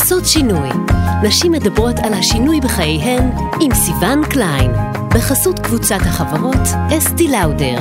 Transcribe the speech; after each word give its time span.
עושות 0.00 0.24
שינוי. 0.26 0.68
נשים 1.22 1.52
מדברות 1.52 1.98
על 1.98 2.14
השינוי 2.14 2.60
בחייהן 2.60 3.30
עם 3.60 3.74
סיון 3.74 4.24
קליין, 4.30 4.70
בחסות 5.08 5.58
קבוצת 5.58 6.00
החברות 6.00 6.68
אסתי 6.98 7.28
לאודר. 7.28 7.80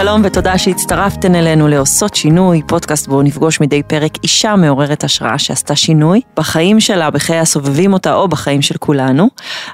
שלום 0.00 0.20
ותודה 0.24 0.58
שהצטרפתן 0.58 1.34
אלינו 1.34 1.68
לעושות 1.68 2.14
שינוי, 2.14 2.62
פודקאסט 2.68 3.08
בו 3.08 3.22
נפגוש 3.22 3.60
מדי 3.60 3.82
פרק 3.82 4.12
אישה 4.22 4.56
מעוררת 4.56 5.04
השראה 5.04 5.38
שעשתה 5.38 5.76
שינוי 5.76 6.20
בחיים 6.36 6.80
שלה, 6.80 7.10
בחיי 7.10 7.38
הסובבים 7.38 7.92
אותה 7.92 8.14
או 8.14 8.28
בחיים 8.28 8.62
של 8.62 8.76
כולנו. 8.78 9.28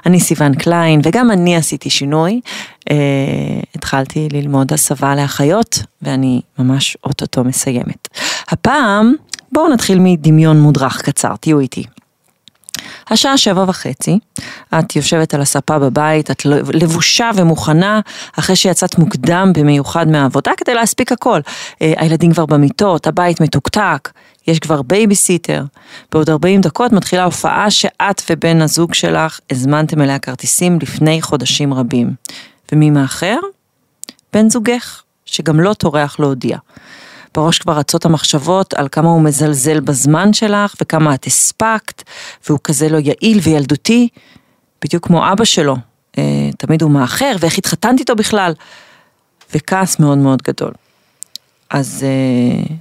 אני 0.05 0.19
סיון 0.19 0.55
קליין 0.55 1.01
וגם 1.03 1.31
אני 1.31 1.55
עשיתי 1.55 1.89
שינוי. 1.89 2.41
אה, 2.91 2.95
התחלתי 3.75 4.27
ללמוד 4.31 4.73
הסבה 4.73 5.15
לאחיות 5.15 5.79
ואני 6.01 6.41
ממש 6.59 6.97
אוטוטו 7.03 7.43
מסיימת. 7.43 8.07
הפעם 8.49 9.13
בואו 9.51 9.73
נתחיל 9.73 9.99
מדמיון 9.99 10.61
מודרך 10.61 11.01
קצר, 11.01 11.35
תהיו 11.39 11.59
איתי. 11.59 11.83
השעה 13.09 13.37
שבע 13.37 13.65
וחצי, 13.67 14.19
את 14.79 14.95
יושבת 14.95 15.33
על 15.33 15.41
הספה 15.41 15.79
בבית, 15.79 16.31
את 16.31 16.45
לבושה 16.73 17.29
ומוכנה 17.35 17.99
אחרי 18.39 18.55
שיצאת 18.55 18.97
מוקדם 18.97 19.51
במיוחד 19.57 20.07
מהעבודה 20.07 20.51
כדי 20.57 20.73
להספיק 20.73 21.11
הכל. 21.11 21.39
אה, 21.81 21.93
הילדים 21.97 22.33
כבר 22.33 22.45
במיטות, 22.45 23.07
הבית 23.07 23.41
מתוקתק, 23.41 24.09
יש 24.47 24.59
כבר 24.59 24.81
בייביסיטר. 24.81 25.63
בעוד 26.11 26.29
40 26.29 26.61
דקות 26.61 26.91
מתחילה 26.91 27.23
הופעה 27.23 27.71
שאת 27.71 28.21
ובן 28.29 28.61
הזוג 28.61 28.93
שלך 28.93 29.39
הזמנתם 29.51 30.01
אליה 30.01 30.19
כרטיסים 30.19 30.79
לפני 30.81 31.21
חודשים 31.21 31.73
רבים. 31.73 32.13
ומי 32.71 32.89
מאחר? 32.89 33.37
בן 34.33 34.49
זוגך, 34.49 35.03
שגם 35.25 35.59
לא 35.59 35.73
טורח 35.73 36.19
להודיע. 36.19 36.57
בראש 37.33 37.59
כבר 37.59 37.73
רצות 37.73 38.05
המחשבות 38.05 38.73
על 38.73 38.87
כמה 38.91 39.09
הוא 39.09 39.21
מזלזל 39.21 39.79
בזמן 39.79 40.33
שלך 40.33 40.75
וכמה 40.81 41.13
את 41.13 41.25
הספקת, 41.25 42.03
והוא 42.47 42.59
כזה 42.63 42.89
לא 42.89 42.97
יעיל 42.97 43.39
וילדותי, 43.43 44.07
בדיוק 44.83 45.07
כמו 45.07 45.31
אבא 45.31 45.45
שלו, 45.45 45.75
אה, 46.17 46.49
תמיד 46.57 46.81
הוא 46.81 46.91
מאחר, 46.91 47.35
ואיך 47.39 47.57
התחתנתי 47.57 48.01
איתו 48.01 48.15
בכלל, 48.15 48.53
וכעס 49.55 49.99
מאוד 49.99 50.17
מאוד 50.17 50.41
גדול. 50.41 50.71
אז 51.69 52.03
אה, 52.03 52.75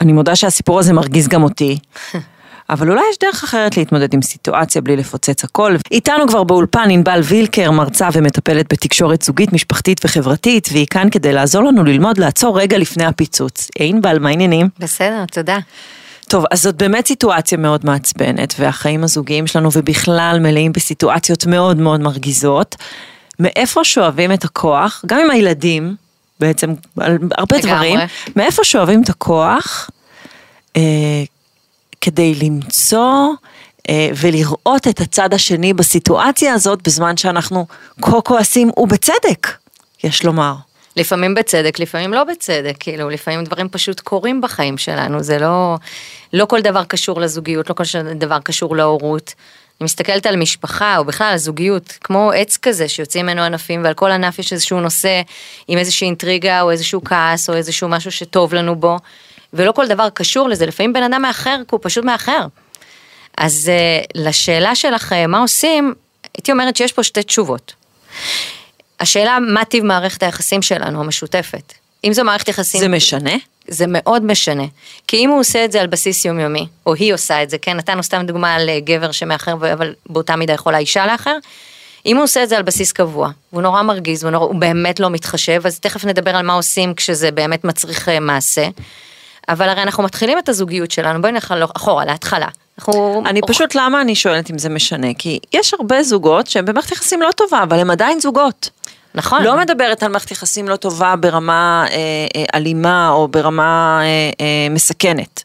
אני 0.00 0.12
מודה 0.12 0.36
שהסיפור 0.36 0.78
הזה 0.78 0.92
מרגיז 0.92 1.28
גם 1.28 1.42
אותי. 1.42 1.78
אבל 2.70 2.90
אולי 2.90 3.02
יש 3.10 3.18
דרך 3.18 3.44
אחרת 3.44 3.76
להתמודד 3.76 4.14
עם 4.14 4.22
סיטואציה 4.22 4.82
בלי 4.82 4.96
לפוצץ 4.96 5.44
הכל. 5.44 5.76
איתנו 5.90 6.28
כבר 6.28 6.44
באולפן 6.44 6.90
ענבל 6.90 7.20
וילקר, 7.24 7.70
מרצה 7.70 8.08
ומטפלת 8.12 8.72
בתקשורת 8.72 9.22
זוגית, 9.22 9.52
משפחתית 9.52 10.00
וחברתית, 10.04 10.68
והיא 10.72 10.86
כאן 10.86 11.10
כדי 11.10 11.32
לעזור 11.32 11.62
לנו 11.62 11.84
ללמוד 11.84 12.18
לעצור 12.18 12.60
רגע 12.60 12.78
לפני 12.78 13.04
הפיצוץ. 13.04 13.68
ענבל, 13.78 14.18
מה 14.18 14.28
העניינים? 14.28 14.68
בסדר, 14.78 15.24
תודה. 15.32 15.58
טוב, 16.28 16.44
אז 16.50 16.62
זאת 16.62 16.74
באמת 16.76 17.06
סיטואציה 17.06 17.58
מאוד 17.58 17.86
מעצבנת, 17.86 18.54
והחיים 18.58 19.04
הזוגיים 19.04 19.46
שלנו 19.46 19.68
ובכלל 19.72 20.38
מלאים 20.40 20.72
בסיטואציות 20.72 21.46
מאוד 21.46 21.76
מאוד 21.76 22.00
מרגיזות. 22.00 22.76
מאיפה 23.40 23.84
שואבים 23.84 24.32
את 24.32 24.44
הכוח, 24.44 25.04
גם 25.06 25.20
עם 25.20 25.30
הילדים, 25.30 25.96
בעצם, 26.40 26.74
על 27.00 27.18
הרבה 27.38 27.56
לגמרי. 27.56 27.72
דברים, 27.74 27.98
מאיפה 28.36 28.64
שואבים 28.64 29.02
את 29.02 29.08
הכוח 29.08 29.90
אה, 30.76 30.82
כדי 32.04 32.34
למצוא 32.34 33.28
אה, 33.88 34.08
ולראות 34.20 34.88
את 34.88 35.00
הצד 35.00 35.34
השני 35.34 35.74
בסיטואציה 35.74 36.52
הזאת 36.52 36.82
בזמן 36.82 37.16
שאנחנו 37.16 37.66
כה 38.02 38.20
כועסים, 38.20 38.70
ובצדק, 38.76 39.48
יש 40.04 40.24
לומר. 40.24 40.54
לפעמים 40.96 41.34
בצדק, 41.34 41.78
לפעמים 41.78 42.12
לא 42.12 42.24
בצדק, 42.24 42.76
כאילו 42.80 43.10
לפעמים 43.10 43.44
דברים 43.44 43.68
פשוט 43.68 44.00
קורים 44.00 44.40
בחיים 44.40 44.78
שלנו, 44.78 45.22
זה 45.22 45.38
לא, 45.38 45.76
לא 46.32 46.44
כל 46.44 46.60
דבר 46.60 46.84
קשור 46.84 47.20
לזוגיות, 47.20 47.70
לא 47.70 47.74
כל 47.74 47.84
דבר 48.14 48.38
קשור 48.40 48.76
להורות. 48.76 49.34
אני 49.80 49.84
מסתכלת 49.84 50.26
על 50.26 50.36
משפחה 50.36 50.98
או 50.98 51.04
בכלל 51.04 51.26
על 51.26 51.38
זוגיות, 51.38 51.98
כמו 52.00 52.32
עץ 52.32 52.56
כזה 52.56 52.88
שיוצאים 52.88 53.26
ממנו 53.26 53.42
ענפים 53.42 53.84
ועל 53.84 53.94
כל 53.94 54.10
ענף 54.10 54.38
יש 54.38 54.52
איזשהו 54.52 54.80
נושא 54.80 55.22
עם 55.68 55.78
איזושהי 55.78 56.06
אינטריגה 56.06 56.62
או 56.62 56.70
איזשהו 56.70 57.04
כעס 57.04 57.50
או 57.50 57.54
איזשהו 57.54 57.88
משהו 57.88 58.12
שטוב 58.12 58.54
לנו 58.54 58.76
בו. 58.76 58.96
ולא 59.54 59.72
כל 59.72 59.86
דבר 59.86 60.08
קשור 60.10 60.48
לזה, 60.48 60.66
לפעמים 60.66 60.92
בן 60.92 61.02
אדם 61.02 61.22
מאחר 61.22 61.56
כי 61.56 61.68
הוא 61.70 61.80
פשוט 61.82 62.04
מאחר. 62.04 62.46
אז 63.36 63.70
uh, 63.70 64.06
לשאלה 64.14 64.74
שלך 64.74 65.12
uh, 65.12 65.26
מה 65.26 65.38
עושים, 65.38 65.94
הייתי 66.34 66.52
אומרת 66.52 66.76
שיש 66.76 66.92
פה 66.92 67.02
שתי 67.02 67.22
תשובות. 67.22 67.72
השאלה 69.00 69.38
מה 69.38 69.64
טיב 69.64 69.84
מערכת 69.84 70.22
היחסים 70.22 70.62
שלנו 70.62 71.00
המשותפת. 71.00 71.72
אם 72.04 72.12
זו 72.12 72.24
מערכת 72.24 72.48
יחסים... 72.48 72.80
זה 72.80 72.88
משנה? 72.88 73.34
זה 73.68 73.84
מאוד 73.88 74.24
משנה. 74.24 74.64
כי 75.06 75.16
אם 75.16 75.30
הוא 75.30 75.40
עושה 75.40 75.64
את 75.64 75.72
זה 75.72 75.80
על 75.80 75.86
בסיס 75.86 76.24
יומיומי, 76.24 76.66
או 76.86 76.94
היא 76.94 77.14
עושה 77.14 77.42
את 77.42 77.50
זה, 77.50 77.58
כן, 77.58 77.76
נתנו 77.76 78.02
סתם 78.02 78.22
דוגמה 78.26 78.54
על 78.54 78.68
אה, 78.68 78.80
גבר 78.80 79.12
שמאחר, 79.12 79.52
אבל 79.52 79.94
באותה 80.06 80.36
מידה 80.36 80.52
יכולה 80.52 80.78
אישה 80.78 81.06
לאחר, 81.06 81.36
אם 82.06 82.16
הוא 82.16 82.24
עושה 82.24 82.42
את 82.42 82.48
זה 82.48 82.56
על 82.56 82.62
בסיס 82.62 82.92
קבוע, 82.92 83.30
והוא 83.52 83.62
נורא 83.62 83.82
מרגיז, 83.82 84.24
הוא, 84.24 84.30
נורא, 84.30 84.54
באמת 84.58 85.00
לא 85.00 85.10
מתחשב, 85.10 85.62
אז 85.64 85.80
תכף 85.80 86.04
נדבר 86.04 86.36
על 86.36 86.46
מה 86.46 86.52
עושים 86.52 86.94
כשזה 86.94 87.30
באמת 87.30 87.64
מצריך 87.64 88.08
מעשה. 88.20 88.68
אבל 89.48 89.68
הרי 89.68 89.82
אנחנו 89.82 90.02
מתחילים 90.02 90.38
את 90.38 90.48
הזוגיות 90.48 90.90
שלנו, 90.90 91.20
בואי 91.20 91.32
נלך 91.32 91.54
אחורה, 91.76 92.04
להתחלה. 92.04 92.48
אנחנו... 92.78 93.22
אני 93.26 93.40
פשוט, 93.46 93.74
למה 93.74 94.00
אני 94.00 94.14
שואלת 94.14 94.50
אם 94.50 94.58
זה 94.58 94.68
משנה? 94.68 95.08
כי 95.18 95.38
יש 95.52 95.74
הרבה 95.74 96.02
זוגות 96.02 96.46
שהם 96.46 96.64
במערכת 96.64 96.92
יחסים 96.92 97.22
לא 97.22 97.30
טובה, 97.36 97.62
אבל 97.62 97.78
הם 97.78 97.90
עדיין 97.90 98.20
זוגות. 98.20 98.70
נכון. 99.14 99.42
לא 99.42 99.56
מדברת 99.56 100.02
על 100.02 100.08
מערכת 100.10 100.30
יחסים 100.30 100.68
לא 100.68 100.76
טובה 100.76 101.16
ברמה 101.16 101.84
אה, 101.90 101.96
אה, 102.36 102.44
אלימה 102.54 103.10
או 103.10 103.28
ברמה 103.28 104.00
אה, 104.02 104.06
אה, 104.40 104.68
מסכנת. 104.70 105.42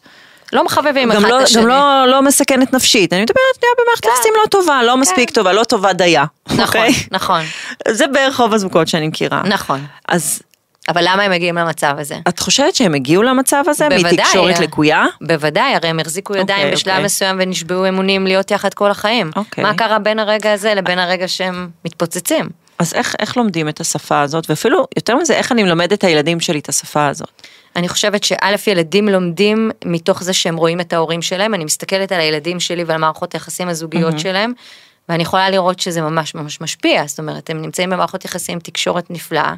לא 0.54 0.64
מחבבים 0.64 1.12
אחד 1.12 1.22
לא, 1.22 1.40
את 1.40 1.44
השני. 1.44 1.62
גם 1.62 1.68
לא, 1.68 2.06
לא 2.08 2.22
מסכנת 2.22 2.74
נפשית, 2.74 3.14
אני 3.14 3.22
מדברת 3.22 3.38
שנייה 3.60 3.74
במערכת 3.84 4.04
כן. 4.04 4.10
יחסים 4.14 4.34
לא 4.44 4.48
טובה, 4.48 4.84
לא 4.84 4.98
מספיק 4.98 5.30
כן. 5.30 5.36
טובה, 5.36 5.54
לא 5.54 5.64
טובה 5.64 5.94
דייה. 5.94 6.26
נכון, 6.48 6.62
אוקיי? 6.66 6.94
נכון. 7.12 7.42
זה 7.88 8.08
בערך 8.08 8.40
רוב 8.40 8.54
הזוגות 8.54 8.88
שאני 8.88 9.08
מכירה. 9.08 9.42
נכון. 9.46 9.86
אז 10.08 10.42
אבל 10.90 11.02
למה 11.06 11.24
הם 11.24 11.32
מגיעים 11.32 11.56
למצב 11.56 11.96
הזה? 11.98 12.16
את 12.28 12.40
חושבת 12.40 12.76
שהם 12.76 12.94
הגיעו 12.94 13.24
למצב 13.24 13.64
הזה 13.68 13.90
בוודאי, 13.90 14.14
מתקשורת 14.14 14.60
לקויה? 14.60 15.06
בוודאי, 15.22 15.76
הרי 15.76 15.90
הם 15.90 16.00
החזיקו 16.00 16.36
ידיים 16.36 16.60
okay, 16.60 16.62
אוקיי, 16.62 16.72
בשלב 16.72 16.94
okay. 16.94 16.96
אוקיי. 16.96 17.06
מסוים 17.06 17.38
ונשבעו 17.40 17.88
אמונים 17.88 18.28
להיות 18.28 18.52
יחד 18.52 18.74
כל 18.74 18.92
החיים. 18.92 19.30
Okay. 19.36 19.40
אוקיי. 19.40 19.64
מה 19.64 19.74
קרה 19.74 20.00
בין 20.00 20.20
הרגע 20.20 20.54
הזה 20.54 20.74
לבין 20.74 21.00
הרגע 21.00 21.28
שהם 21.28 21.70
מתפוצצים? 21.86 22.50
אז 22.80 22.94
איך, 22.94 23.16
איך 23.20 23.38
לומדים 23.38 23.70
את 23.70 23.80
השפה 23.80 24.22
הזאת, 24.22 24.50
ואפילו 24.50 24.88
יותר 24.96 25.16
מזה, 25.16 25.34
איך 25.34 25.52
אני 25.52 25.64
מלמד 25.64 25.94
את 25.94 26.04
הילדים 26.04 26.40
שלי 26.40 26.60
את 26.60 26.70
השפה 26.70 27.08
הזאת? 27.08 27.48
אני 27.76 27.90
חושבת 27.90 28.24
שא' 28.24 28.56
ילדים 28.68 29.10
לומדים 29.10 29.72
מתוך 29.86 30.24
זה 30.24 30.34
שהם 30.34 30.58
רואים 30.58 30.80
את 30.80 30.94
ההורים 30.94 31.22
שלהם, 31.22 31.54
אני 31.54 31.66
מסתכלת 31.66 32.12
על 32.12 32.20
הילדים 32.20 32.60
שלי 32.60 32.84
ועל 32.84 32.98
מערכות 32.98 33.34
היחסים 33.34 33.68
הזוגיות 33.68 34.14
mm-hmm. 34.14 34.20
שלהם, 34.20 34.54
ואני 35.10 35.24
יכולה 35.24 35.50
לראות 35.50 35.80
שזה 35.80 36.02
ממש 36.02 36.36
ממש 36.36 36.62
משפיע, 36.62 37.08
זאת 37.08 37.20
אומרת, 37.20 37.50
הם 37.50 37.62
נמצאים 37.62 37.90
במערכות 37.90 38.26
יחסים, 38.26 38.60
תקשורת 38.60 39.10
נפלאה. 39.10 39.54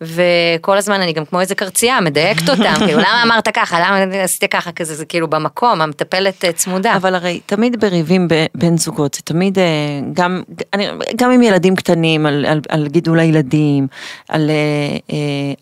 וכל 0.00 0.78
הזמן 0.78 1.00
אני 1.00 1.12
גם 1.12 1.24
כמו 1.24 1.40
איזה 1.40 1.54
קרצייה 1.54 2.00
מדייקת 2.00 2.48
אותם, 2.48 2.74
כאילו 2.86 2.98
למה 2.98 3.22
אמרת 3.24 3.48
ככה, 3.48 3.80
למה 3.80 4.22
עשית 4.22 4.44
ככה 4.44 4.72
כזה, 4.72 4.94
זה 4.94 5.04
כאילו 5.04 5.28
במקום, 5.28 5.80
המטפלת 5.80 6.44
אה, 6.44 6.52
צמודה. 6.52 6.96
אבל 6.96 7.14
הרי 7.14 7.40
תמיד 7.46 7.80
בריבים 7.80 8.28
בין 8.54 8.76
זוגות, 8.76 9.14
זה 9.14 9.22
תמיד 9.22 9.58
אה, 9.58 9.64
גם, 10.12 10.42
אני, 10.74 10.86
גם 11.16 11.30
עם 11.30 11.42
ילדים 11.42 11.76
קטנים, 11.76 12.26
על, 12.26 12.46
על, 12.46 12.60
על 12.68 12.88
גידול 12.88 13.18
הילדים, 13.20 13.86
על 14.28 14.50
uh, 14.50 15.10
uh, 15.10 15.12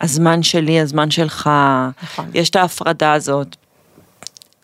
הזמן 0.01 0.43
שלי, 0.43 0.81
הזמן 0.81 1.11
שלך, 1.11 1.51
נכון. 2.03 2.31
יש 2.35 2.51
את 2.51 2.57
ההפרדה 2.57 3.13
הזאת. 3.13 3.57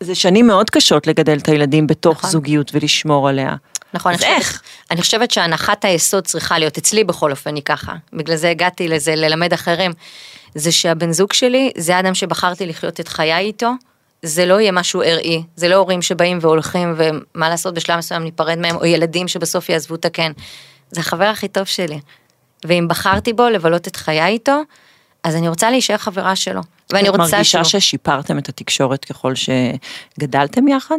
זה 0.01 0.15
שנים 0.15 0.47
מאוד 0.47 0.71
קשות 0.71 1.07
לגדל 1.07 1.39
את 1.39 1.49
הילדים 1.49 1.87
בתוך 1.87 2.19
נכון. 2.19 2.31
זוגיות 2.31 2.71
ולשמור 2.75 3.29
עליה. 3.29 3.55
נכון, 3.95 4.13
אז 4.13 4.23
איך? 4.23 4.63
אני 4.91 5.03
חושבת 5.03 5.31
שהנחת 5.31 5.85
היסוד 5.85 6.27
צריכה 6.27 6.59
להיות, 6.59 6.79
אצלי 6.79 7.05
בכל 7.05 7.31
אופן 7.31 7.55
היא 7.55 7.63
ככה, 7.63 7.93
בגלל 8.13 8.37
זה 8.37 8.51
הגעתי 8.51 8.89
לזה, 8.89 9.15
ללמד 9.15 9.53
אחרים, 9.53 9.93
זה 10.55 10.73
שהבן 10.73 11.13
זוג 11.13 11.33
שלי, 11.33 11.71
זה 11.77 11.97
האדם 11.97 12.15
שבחרתי 12.15 12.67
לחיות 12.67 13.01
את 13.01 13.09
חיי 13.09 13.39
איתו, 13.39 13.71
זה 14.23 14.47
לא 14.47 14.61
יהיה 14.61 14.73
משהו 14.73 15.03
ארעי, 15.03 15.43
זה 15.57 15.69
לא 15.69 15.75
הורים 15.75 16.03
שבאים 16.03 16.39
והולכים 16.41 16.95
ומה 16.97 17.49
לעשות 17.49 17.75
בשלב 17.75 17.99
מסוים 17.99 18.23
ניפרד 18.23 18.59
מהם, 18.59 18.77
או 18.77 18.85
ילדים 18.85 19.29
שבסוף 19.29 19.69
יעזבו 19.69 19.95
את 19.95 20.05
הקן, 20.05 20.33
זה 20.91 21.01
החבר 21.01 21.25
הכי 21.25 21.49
טוב 21.49 21.65
שלי. 21.65 22.01
ואם 22.65 22.87
בחרתי 22.89 23.33
בו 23.33 23.49
לבלות 23.49 23.89
את 23.89 23.97
חיי 23.97 24.27
איתו, 24.27 24.61
אז 25.25 25.37
אני 25.37 25.49
רוצה 25.49 25.71
להישאר 25.71 25.97
חברה 25.97 26.37
שלו. 26.37 26.61
ואני 26.93 27.09
רוצה 27.09 27.19
שהוא... 27.19 27.29
את 27.29 27.33
מרגישה 27.33 27.65
ששיפרתם 27.65 28.39
את 28.39 28.49
התקשורת 28.49 29.05
ככל 29.05 29.33
שגדלתם 29.35 30.69
יחד? 30.69 30.99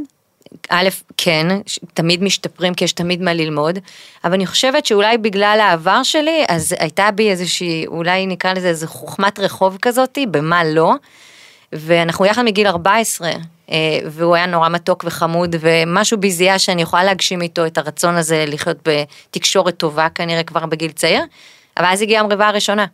א', 0.69 0.90
כן, 1.18 1.48
תמיד 1.94 2.24
משתפרים 2.24 2.74
כי 2.74 2.86
יש 2.86 2.94
תמיד 2.94 3.22
מה 3.22 3.34
ללמוד, 3.34 3.80
אבל 4.24 4.34
אני 4.34 4.45
חושבת 4.45 4.86
שאולי 4.86 5.18
בגלל 5.18 5.60
העבר 5.62 6.04
שלי, 6.04 6.45
אז 6.48 6.75
הייתה 6.80 7.12
בי 7.12 7.30
איזושהי, 7.30 7.88
אולי 7.88 8.25
נקרא 8.25 8.54
לזה 8.54 8.68
איזה 8.68 8.88
חוכמת 8.88 9.40
רחוב 9.40 9.78
כזאתי, 9.81 10.25
במה 10.25 10.63
לא, 10.63 10.94
ואנחנו 11.74 12.25
יחד 12.25 12.42
מגיל 12.42 12.68
14, 12.68 13.31
אה, 13.72 14.00
והוא 14.06 14.36
היה 14.36 14.45
נורא 14.45 14.69
מתוק 14.69 15.04
וחמוד, 15.07 15.56
ומשהו 15.60 16.18
בי 16.18 16.31
זיהה 16.31 16.60
שאני 16.60 16.81
יכולה 16.81 17.04
להגשים 17.04 17.42
איתו 17.42 17.66
את 17.66 17.78
הרצון 17.78 18.16
הזה 18.16 18.45
לחיות 18.48 18.78
בתקשורת 18.88 19.78
טובה 19.78 20.07
כנראה 20.10 20.44
כבר 20.44 20.66
בגיל 20.66 20.92
צעיר, 20.92 21.24
אבל 21.78 21.86
אז 21.86 22.01
הגיעה 22.01 22.24
המריבה 22.24 22.48
הראשונה. 22.48 22.86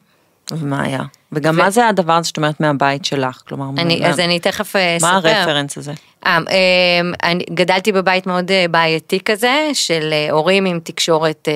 ומה 0.52 0.84
היה? 0.84 1.04
וגם 1.32 1.56
ו- 1.56 1.58
מה 1.58 1.70
זה 1.70 1.88
הדבר 1.88 2.14
הזה 2.14 2.28
שאת 2.28 2.38
אומרת 2.38 2.60
מהבית 2.60 3.06
שלך? 3.06 3.42
כלומר, 3.48 3.82
אני, 3.82 4.00
מה, 4.00 4.08
אז 4.08 4.20
אני 4.20 4.40
תכף 4.40 4.76
אה, 4.76 4.98
אספר. 4.98 5.08
מה 5.08 5.16
הרפרנס 5.18 5.78
הזה? 5.78 5.94
אה, 6.26 6.38
אה, 6.50 7.30
אני 7.32 7.44
גדלתי 7.54 7.92
בבית 7.92 8.28
מאוד 8.28 8.52
אה, 8.52 8.66
בעייתי 8.72 9.20
כזה, 9.20 9.70
של 9.74 10.14
הורים 10.32 10.66
עם 10.66 10.80
תקשורת 10.84 11.48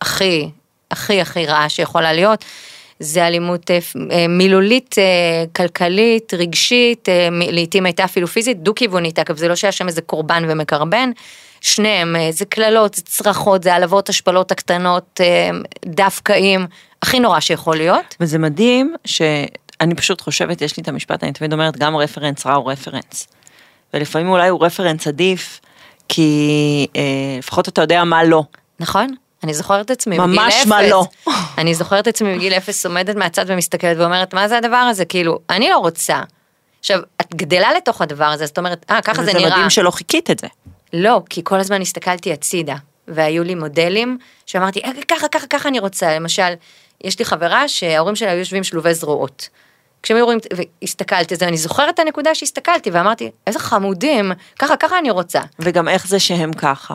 הכי, 0.00 0.50
הכי 0.90 1.20
הכי 1.20 1.46
רעה 1.46 1.68
שיכולה 1.68 2.12
להיות. 2.12 2.44
זה 3.00 3.26
אלימות 3.26 3.70
מילולית, 4.28 4.94
כלכלית, 5.56 6.34
רגשית, 6.34 7.08
לעתים 7.50 7.86
הייתה 7.86 8.04
אפילו 8.04 8.26
פיזית, 8.26 8.62
דו-כיוונית, 8.62 9.18
אגב, 9.18 9.36
זה 9.36 9.48
לא 9.48 9.56
שהיה 9.56 9.72
שם 9.72 9.88
איזה 9.88 10.02
קורבן 10.02 10.44
ומקרבן, 10.48 11.10
שניהם, 11.62 12.16
אה, 12.16 12.28
זה 12.32 12.44
קללות, 12.44 12.94
זה 12.94 13.02
צרחות, 13.02 13.62
זה 13.62 13.72
העלבות, 13.72 14.08
השפלות 14.08 14.52
הקטנות, 14.52 15.20
אה, 15.20 15.50
דווקאים, 15.84 16.66
הכי 17.02 17.20
נורא 17.20 17.40
שיכול 17.40 17.76
להיות. 17.76 18.16
וזה 18.20 18.38
מדהים 18.38 18.94
שאני 19.04 19.94
פשוט 19.96 20.20
חושבת, 20.20 20.62
יש 20.62 20.76
לי 20.76 20.82
את 20.82 20.88
המשפט, 20.88 21.24
אני 21.24 21.32
תמיד 21.32 21.52
אומרת, 21.52 21.76
גם 21.76 21.96
רפרנס 21.96 22.46
רע 22.46 22.54
הוא 22.54 22.72
רפרנס. 22.72 23.28
ולפעמים 23.94 24.28
אולי 24.28 24.48
הוא 24.48 24.64
רפרנס 24.64 25.06
עדיף, 25.06 25.60
כי 26.08 26.86
אה, 26.96 27.02
לפחות 27.38 27.68
אתה 27.68 27.82
יודע 27.82 28.04
מה 28.04 28.24
לא. 28.24 28.42
נכון? 28.80 29.14
אני 29.44 29.54
זוכרת 29.54 29.86
את 29.86 29.90
עצמי 29.90 30.18
ממש 30.18 30.28
בגיל 30.28 30.48
אפס. 30.48 30.66
מה 30.66 30.82
לא. 30.82 31.04
אני 31.58 31.74
זוכרת 31.74 32.02
את 32.02 32.14
עצמי 32.14 32.34
בגיל 32.36 32.52
אפס 32.52 32.86
עומדת 32.86 33.16
מהצד 33.16 33.44
ומסתכלת 33.48 33.96
ואומרת, 33.98 34.34
מה 34.34 34.48
זה 34.48 34.58
הדבר 34.58 34.76
הזה? 34.76 35.04
כאילו, 35.04 35.38
אני 35.50 35.68
לא 35.70 35.78
רוצה. 35.78 36.20
עכשיו, 36.80 37.00
את 37.20 37.34
גדלה 37.34 37.72
לתוך 37.72 38.02
הדבר 38.02 38.24
הזה, 38.24 38.44
אז 38.44 38.50
את 38.50 38.58
אומרת, 38.58 38.84
אה, 38.90 39.02
ככה 39.02 39.24
זה 39.24 39.30
וזה 39.30 39.38
נראה. 39.38 39.50
מדהים 39.50 39.70
שלא 39.70 39.90
חיכית 39.90 40.30
את 40.30 40.38
זה. 40.38 40.46
לא, 40.92 41.22
כי 41.30 41.40
כל 41.44 41.60
הזמן 41.60 41.80
הסתכלתי 41.80 42.32
הצידה, 42.32 42.76
והיו 43.08 43.44
לי 43.44 43.54
מודלים 43.54 44.18
שאמרתי, 44.46 44.80
"אה, 44.84 44.90
ככה, 45.08 45.28
ככה, 45.28 45.46
ככה 45.46 45.68
אני 45.68 45.78
רוצה. 45.78 46.16
למשל, 46.16 46.52
יש 47.04 47.18
לי 47.18 47.24
חברה 47.24 47.68
שההורים 47.68 48.16
שלה 48.16 48.30
היו 48.30 48.38
יושבים 48.38 48.64
שלובי 48.64 48.94
זרועות. 48.94 49.48
כשהם 50.02 50.16
היו 50.16 50.24
רואים, 50.24 50.38
והסתכלתי 50.82 51.34
על 51.34 51.38
זה, 51.40 51.48
אני 51.48 51.56
זוכרת 51.56 51.94
את 51.94 51.98
הנקודה 51.98 52.34
שהסתכלתי, 52.34 52.90
ואמרתי, 52.90 53.30
איזה 53.46 53.58
חמודים, 53.58 54.32
ככה, 54.58 54.76
ככה 54.76 54.98
אני 54.98 55.10
רוצה. 55.10 55.40
וגם 55.58 55.88
איך 55.88 56.06
זה 56.06 56.18
שהם 56.18 56.52
ככה. 56.52 56.94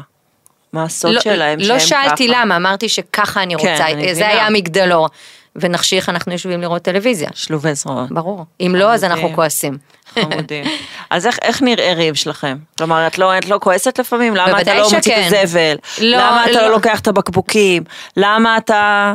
מה 0.74 0.84
הסוד 0.84 1.14
לא, 1.14 1.22
שלהם 1.22 1.60
שהם 1.60 1.70
לא 1.70 1.76
ככה. 1.80 1.88
שאלתי 1.88 2.28
למה, 2.28 2.56
אמרתי 2.56 2.90
שככה 2.90 3.44
אני 3.44 3.56
כן, 3.58 3.70
רוצה, 3.72 3.88
אני 3.88 4.04
זה 4.16 4.22
מבינה. 4.22 4.28
היה 4.28 4.48
המגדלור. 4.48 5.10
ונחשיך 5.58 6.10
אנחנו 6.10 6.32
יושבים 6.32 6.62
לראות 6.62 6.82
טלוויזיה. 6.82 7.30
שלובי 7.34 7.76
זרועות. 7.76 8.12
ברור. 8.12 8.46
אם 8.60 8.76
לא, 8.78 8.94
אז 8.94 9.04
חמודים. 9.04 9.18
אנחנו 9.24 9.36
כועסים. 9.36 9.78
חמודים. 10.14 10.66
אז 11.10 11.28
איך, 11.28 11.38
איך 11.42 11.62
נראה 11.62 11.94
ריב 11.94 12.16
שלכם? 12.16 12.58
כלומר, 12.78 13.08
את 13.08 13.18
לא, 13.18 13.38
את 13.38 13.46
לא 13.46 13.60
כועסת 13.62 14.00
לפעמים? 14.00 14.36
למה 14.36 14.62
אתה 14.62 14.76
לא 14.76 14.90
מוציא 14.94 15.16
את. 15.28 15.34
הזבל? 15.34 15.76
לא, 16.02 16.18
למה 16.18 16.44
אתה 16.44 16.52
לא 16.52 16.62
לא. 16.62 16.72
לוקח 16.72 17.00
את 17.00 17.08
הבקבוקים? 17.08 17.84
למה 18.18 18.58
אתה... 18.58 19.14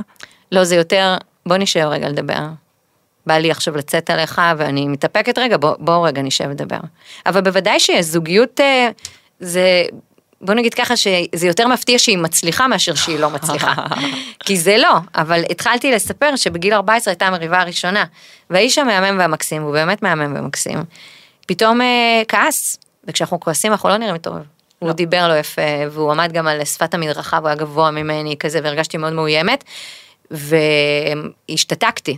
לא, 0.52 0.64
זה 0.64 0.76
יותר, 0.76 1.16
בוא 1.46 1.56
נשב 1.56 1.86
רגע 1.90 2.08
לדבר. 2.08 2.46
בא 3.26 3.34
לי 3.34 3.50
עכשיו 3.50 3.76
לצאת 3.76 4.10
עליך 4.10 4.40
ואני 4.56 4.88
מתאפקת 4.88 5.38
רגע, 5.38 5.56
בוא, 5.56 5.74
בוא 5.78 6.06
רגע 6.06 6.22
נשב 6.22 6.48
לדבר. 6.50 6.78
אבל 7.26 7.40
בוודאי 7.40 7.80
שיש 7.80 8.04
זוגיות, 8.04 8.60
אה, 8.60 8.88
זה, 9.40 9.82
בוא 10.42 10.54
נגיד 10.54 10.74
ככה 10.74 10.96
שזה 10.96 11.46
יותר 11.46 11.68
מפתיע 11.68 11.98
שהיא 11.98 12.18
מצליחה 12.18 12.68
מאשר 12.68 12.94
שהיא 12.94 13.18
לא 13.18 13.30
מצליחה. 13.30 13.72
כי 14.46 14.56
זה 14.56 14.76
לא, 14.76 14.94
אבל 15.14 15.42
התחלתי 15.50 15.92
לספר 15.92 16.36
שבגיל 16.36 16.74
14 16.74 17.12
הייתה 17.12 17.26
המריבה 17.26 17.60
הראשונה, 17.60 18.04
והאיש 18.50 18.78
המהמם 18.78 19.18
והמקסים, 19.18 19.62
הוא 19.62 19.72
באמת 19.72 20.02
מהמם 20.02 20.36
ומקסים, 20.38 20.78
פתאום 21.46 21.80
אה, 21.80 22.22
כעס, 22.28 22.78
וכשאנחנו 23.04 23.40
כועסים 23.40 23.72
אנחנו 23.72 23.88
לא 23.88 23.96
נראים 23.96 24.18
טוב. 24.18 24.34
הוא 24.78 24.88
לא. 24.88 24.94
דיבר 24.94 25.28
לא 25.28 25.38
יפה, 25.38 25.62
והוא 25.90 26.10
עמד 26.10 26.32
גם 26.32 26.46
על 26.46 26.64
שפת 26.64 26.94
המדרכה, 26.94 27.36
והוא 27.36 27.48
היה 27.48 27.56
גבוה 27.56 27.90
ממני 27.90 28.36
כזה, 28.38 28.60
והרגשתי 28.62 28.96
מאוד 28.96 29.12
מאוימת, 29.12 29.64
והשתתקתי. 30.30 32.16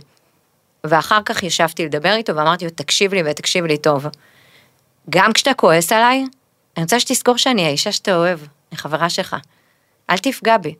ואחר 0.83 1.19
כך 1.25 1.43
ישבתי 1.43 1.85
לדבר 1.85 2.13
איתו 2.13 2.35
ואמרתי 2.35 2.65
לו, 2.65 2.71
תקשיב 2.71 3.13
לי 3.13 3.23
ותקשיב 3.25 3.65
לי 3.65 3.77
טוב. 3.77 4.05
גם 5.09 5.33
כשאתה 5.33 5.53
כועס 5.53 5.91
עליי, 5.91 6.25
אני 6.77 6.83
רוצה 6.83 6.99
שתזכור 6.99 7.37
שאני 7.37 7.65
האישה 7.65 7.91
שאתה 7.91 8.15
אוהב, 8.15 8.39
אני 8.71 8.77
חברה 8.77 9.09
שלך. 9.09 9.35
אל 10.09 10.17
תפגע 10.17 10.57
בי. 10.57 10.75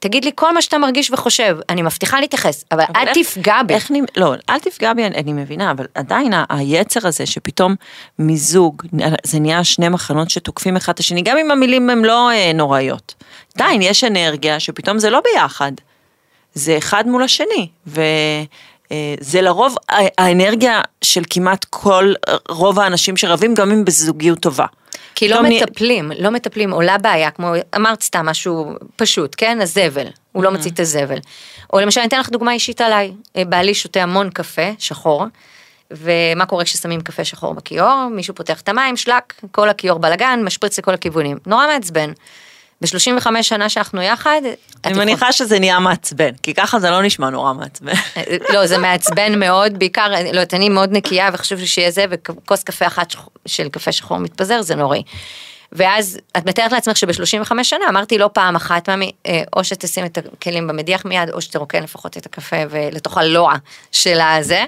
תגיד 0.00 0.24
לי 0.24 0.30
כל 0.34 0.54
מה 0.54 0.62
שאתה 0.62 0.78
מרגיש 0.78 1.10
וחושב, 1.10 1.56
אני 1.68 1.82
מבטיחה 1.82 2.20
להתייחס, 2.20 2.64
אבל, 2.72 2.82
אבל 2.88 3.00
אל 3.00 3.08
איך- 3.08 3.18
תפגע 3.28 3.62
בי. 3.66 3.74
איך. 3.74 3.90
לא, 4.16 4.34
אל 4.50 4.58
תפגע 4.58 4.92
בי, 4.94 5.04
אני, 5.06 5.16
אני 5.16 5.32
מבינה, 5.32 5.70
אבל 5.70 5.86
עדיין 5.94 6.32
היצר 6.48 7.06
הזה 7.08 7.26
שפתאום 7.26 7.74
מזוג, 8.18 8.82
זה 9.24 9.40
נהיה 9.40 9.64
שני 9.64 9.88
מחנות 9.88 10.30
שתוקפים 10.30 10.76
אחד 10.76 10.92
את 10.92 10.98
השני, 10.98 11.22
גם 11.22 11.38
אם 11.38 11.50
המילים 11.50 11.90
הן 11.90 12.04
לא 12.04 12.30
אה, 12.30 12.52
נוראיות. 12.54 13.14
עדיין 13.54 13.82
יש 13.82 14.04
אנרגיה 14.04 14.60
שפתאום 14.60 14.98
זה 14.98 15.10
לא 15.10 15.20
ביחד, 15.34 15.72
זה 16.54 16.78
אחד 16.78 17.08
מול 17.08 17.22
השני, 17.22 17.68
וזה 17.86 19.40
לרוב 19.40 19.76
ה- 19.92 19.94
האנרגיה 20.22 20.80
של 21.02 21.22
כמעט 21.30 21.64
כל, 21.70 22.12
רוב 22.48 22.78
האנשים 22.78 23.16
שרבים, 23.16 23.54
גם 23.54 23.70
אם 23.70 23.84
בזוגיות 23.84 24.38
טובה. 24.40 24.66
כי 25.18 25.28
לא 25.28 25.42
נהיה- 25.42 25.62
מטפלים, 25.62 26.12
לא 26.18 26.30
מטפלים, 26.30 26.70
עולה 26.70 26.98
בעיה, 26.98 27.30
כמו, 27.30 27.52
אמרת 27.76 28.02
סתם 28.02 28.26
משהו 28.26 28.74
פשוט, 28.96 29.34
כן? 29.38 29.58
הזבל, 29.60 30.06
הוא 30.32 30.44
לא 30.44 30.50
מוציא 30.50 30.70
את 30.70 30.80
הזבל. 30.80 31.18
או 31.72 31.80
למשל, 31.80 32.00
אני 32.00 32.08
אתן 32.08 32.20
לך 32.20 32.30
דוגמה 32.30 32.52
אישית 32.52 32.80
עליי, 32.80 33.12
אה, 33.36 33.44
בעלי 33.44 33.74
שותה 33.74 34.02
המון 34.02 34.30
קפה 34.30 34.70
שחור, 34.78 35.24
ומה 35.90 36.46
קורה 36.46 36.64
כששמים 36.64 37.00
קפה 37.00 37.24
שחור 37.24 37.54
בכיור? 37.54 38.08
מישהו 38.10 38.34
פותח 38.34 38.60
את 38.60 38.68
המים, 38.68 38.96
שלק, 38.96 39.34
כל 39.50 39.68
הכיור 39.68 39.98
בלאגן, 39.98 40.40
משפריץ 40.44 40.78
לכל 40.78 40.94
הכיוונים. 40.94 41.36
נורא 41.46 41.66
מעצבן. 41.66 42.12
ב-35 42.80 43.42
שנה 43.42 43.68
שאנחנו 43.68 44.02
יחד, 44.02 44.40
אני 44.84 44.94
מניחה 44.98 45.32
שזה 45.32 45.58
נהיה 45.58 45.78
מעצבן, 45.78 46.30
כי 46.42 46.54
ככה 46.54 46.80
זה 46.80 46.90
לא 46.90 47.02
נשמע 47.02 47.30
נורא 47.30 47.52
מעצבן. 47.52 47.92
לא, 48.52 48.66
זה 48.66 48.78
מעצבן 48.78 49.38
מאוד, 49.38 49.78
בעיקר, 49.78 50.08
לא 50.08 50.16
יודעת, 50.16 50.54
אני 50.54 50.68
מאוד 50.68 50.92
נקייה 50.92 51.30
וחשוב 51.32 51.58
לי 51.58 51.66
שיהיה 51.66 51.90
זה, 51.90 52.04
וכוס 52.10 52.62
קפה 52.62 52.86
אחת 52.86 53.10
שח- 53.10 53.28
של 53.46 53.68
קפה 53.68 53.92
שחור 53.92 54.18
מתפזר, 54.18 54.62
זה 54.62 54.74
נוראי. 54.74 55.02
ואז 55.72 56.18
את 56.36 56.46
מתארת 56.46 56.72
לעצמך 56.72 56.96
שב-35 56.96 57.52
שנה 57.62 57.84
אמרתי 57.88 58.18
לא 58.18 58.30
פעם 58.32 58.56
אחת, 58.56 58.88
ממי, 58.88 59.12
אה, 59.26 59.42
או 59.56 59.64
שתשים 59.64 60.04
את 60.04 60.18
הכלים 60.18 60.66
במדיח 60.66 61.04
מיד, 61.04 61.30
או 61.30 61.40
שתרוקן 61.40 61.82
לפחות 61.82 62.16
את 62.16 62.26
הקפה 62.26 62.56
ולתוך 62.70 63.18
הלוע 63.18 63.54
של 63.92 64.20
הזה, 64.20 64.64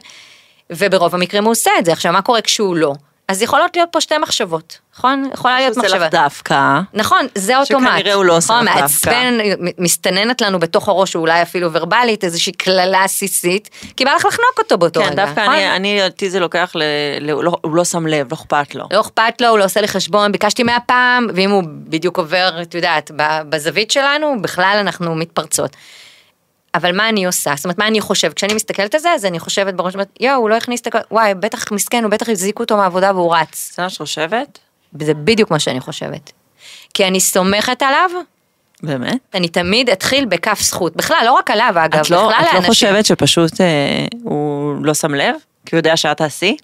וברוב 0.71 1.15
המקרים 1.15 1.45
הוא 1.45 1.51
עושה 1.51 1.71
את 1.79 1.85
זה. 1.85 1.93
עכשיו, 1.93 2.12
מה 2.12 2.23
קורה 2.23 2.41
כשהוא 2.41 2.77
לא? 2.77 2.93
אז 3.31 3.43
יכולות 3.43 3.77
להיות 3.77 3.88
פה 3.93 4.00
שתי 4.00 4.19
מחשבות, 4.19 4.79
נכון? 4.97 5.31
יכולה 5.35 5.59
להיות 5.59 5.75
שהוא 5.75 5.85
עושה 5.85 5.97
מחשבה. 5.97 6.06
לך 6.06 6.12
דווקא. 6.12 6.81
נכון, 6.94 7.27
זה 7.35 7.59
אוטומט. 7.59 7.88
שכנראה 7.88 8.15
הוא 8.15 8.25
לא 8.25 8.37
עושה 8.37 8.55
נכון, 8.55 8.67
לך 8.67 8.79
דווקא. 8.81 9.11
מעצבן, 9.11 9.38
מסתננת 9.79 10.41
לנו 10.41 10.59
בתוך 10.59 10.88
הראש, 10.88 11.17
או 11.17 11.21
אולי 11.21 11.43
אפילו 11.43 11.73
ורבלית, 11.73 12.25
איזושהי 12.25 12.53
קללה 12.53 13.05
עסיסית, 13.05 13.71
כי 13.97 14.05
בא 14.05 14.11
לך 14.11 14.25
לחנוק 14.25 14.59
אותו 14.59 14.79
באותו 14.79 15.00
כן, 15.00 15.06
רגע, 15.06 15.27
דווקא 15.27 15.41
נכון? 15.41 15.55
אני, 15.55 16.05
אותי 16.05 16.31
זה 16.31 16.41
לוקח, 16.41 16.73
ל, 16.75 16.83
ל, 17.21 17.31
לא, 17.31 17.57
הוא 17.61 17.76
לא 17.76 17.85
שם 17.85 18.07
לב, 18.07 18.26
לא 18.31 18.37
אכפת 18.37 18.75
לו. 18.75 18.88
לא 18.93 19.00
אכפת 19.00 19.40
לו, 19.40 19.49
הוא 19.49 19.59
לא 19.59 19.64
עושה 19.64 19.81
לי 19.81 19.88
חשבון, 19.88 20.33
ביקשתי 20.33 20.62
מאה 20.62 20.81
פעם, 20.81 21.26
ואם 21.35 21.50
הוא 21.50 21.62
בדיוק 21.66 22.19
עובר, 22.19 22.62
את 22.62 22.75
יודעת, 22.75 23.11
בזווית 23.49 23.90
שלנו, 23.90 24.43
בכלל 24.43 24.76
אנחנו 24.81 25.14
מתפרצות. 25.14 25.76
אבל 26.75 26.97
מה 26.97 27.09
אני 27.09 27.27
עושה? 27.27 27.53
זאת 27.57 27.65
אומרת, 27.65 27.79
מה 27.79 27.87
אני 27.87 28.00
חושבת? 28.00 28.35
כשאני 28.35 28.55
מסתכלת 28.55 28.95
על 28.95 29.00
זה, 29.00 29.11
אז 29.11 29.25
אני 29.25 29.39
חושבת 29.39 29.75
בראש, 29.75 29.95
יואו, 30.21 30.37
הוא 30.37 30.50
לא 30.50 30.55
הכניס 30.55 30.81
את 30.81 30.87
הכל, 30.87 30.99
וואי, 31.11 31.35
בטח 31.35 31.73
מסכן, 31.73 32.05
הוא 32.05 32.11
בטח 32.11 32.29
הזעיקו 32.29 32.62
אותו 32.62 32.77
מהעבודה 32.77 33.12
והוא 33.15 33.37
רץ. 33.37 33.73
זה 33.77 33.83
מה 33.83 33.91
שאת 33.91 33.99
חושבת? 33.99 34.59
זה 35.00 35.15
בדיוק 35.15 35.50
מה 35.50 35.59
שאני 35.59 35.81
חושבת. 35.81 36.33
כי 36.95 37.07
אני 37.07 37.21
סומכת 37.21 37.83
עליו, 37.83 38.11
באמת? 38.83 39.19
אני 39.35 39.49
תמיד 39.49 39.91
אתחיל 39.91 40.25
בכף 40.25 40.61
זכות. 40.61 40.97
בכלל, 40.97 41.23
לא 41.27 41.33
רק 41.33 41.50
עליו, 41.50 41.75
אגב, 41.77 42.00
את 42.00 42.11
לא, 42.11 42.27
בכלל 42.27 42.41
את 42.41 42.47
לא 42.47 42.53
לאנשים. 42.53 42.71
חושבת 42.71 43.07
שפשוט 43.07 43.61
אה, 43.61 44.07
הוא 44.23 44.75
לא 44.85 44.95
שם 44.95 45.15
לב? 45.15 45.35
כי 45.67 45.77
הוא 45.77 45.79
יודע 45.79 45.97
שאת 45.97 46.17
תעשי? 46.17 46.57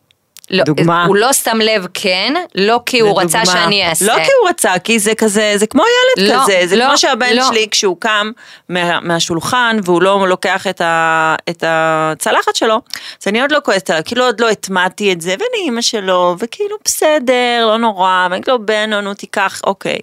לא, 0.50 0.64
דוגמה. 0.64 1.04
הוא 1.04 1.16
לא 1.16 1.32
שם 1.32 1.58
לב, 1.60 1.86
כן, 1.94 2.34
לא 2.54 2.80
כי 2.86 3.00
הוא 3.00 3.20
רצה 3.20 3.42
לדוגמה. 3.42 3.60
שאני 3.62 3.88
אעשה. 3.88 4.06
לא 4.06 4.14
כי 4.14 4.30
הוא 4.40 4.48
רצה, 4.48 4.78
כי 4.78 4.98
זה 4.98 5.14
כזה, 5.14 5.52
זה 5.56 5.66
כמו 5.66 5.82
ילד 5.82 6.28
לא, 6.28 6.42
כזה, 6.42 6.60
זה 6.64 6.76
לא, 6.76 6.84
כמו 6.86 6.98
שהבן 6.98 7.36
לא. 7.36 7.44
שלי 7.48 7.68
כשהוא 7.70 7.96
קם 8.00 8.30
מה, 8.68 9.00
מהשולחן 9.00 9.76
והוא 9.84 10.02
לא 10.02 10.28
לוקח 10.28 10.66
את, 10.66 10.80
ה, 10.80 11.34
את 11.50 11.64
הצלחת 11.66 12.56
שלו, 12.56 12.80
אז 13.22 13.28
אני 13.28 13.40
עוד 13.40 13.52
לא 13.52 13.58
כועסת 13.64 13.90
עליו, 13.90 14.02
כאילו 14.04 14.24
עוד 14.24 14.40
לא 14.40 14.50
הטמעתי 14.50 15.12
את 15.12 15.20
זה, 15.20 15.30
ואני 15.30 15.64
אימא 15.64 15.80
שלו, 15.80 16.36
וכאילו 16.38 16.76
בסדר, 16.84 17.66
לא 17.66 17.78
נורא, 17.78 18.26
ואני 18.30 18.42
כאילו 18.42 18.66
בן, 18.66 18.92
נו 18.92 19.14
תיקח, 19.14 19.60
אוקיי. 19.64 19.98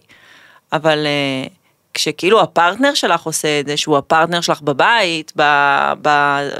אבל 0.74 1.06
אה, 1.06 1.48
כשכאילו 1.94 2.42
הפרטנר 2.42 2.94
שלך 2.94 3.22
עושה 3.24 3.60
את 3.60 3.68
זה, 3.68 3.78
שהוא 3.78 3.98
הפרטנר 3.98 4.42
שלך 4.42 4.62
בבית, 4.62 5.32
ב, 5.36 5.44
ב, 6.02 6.10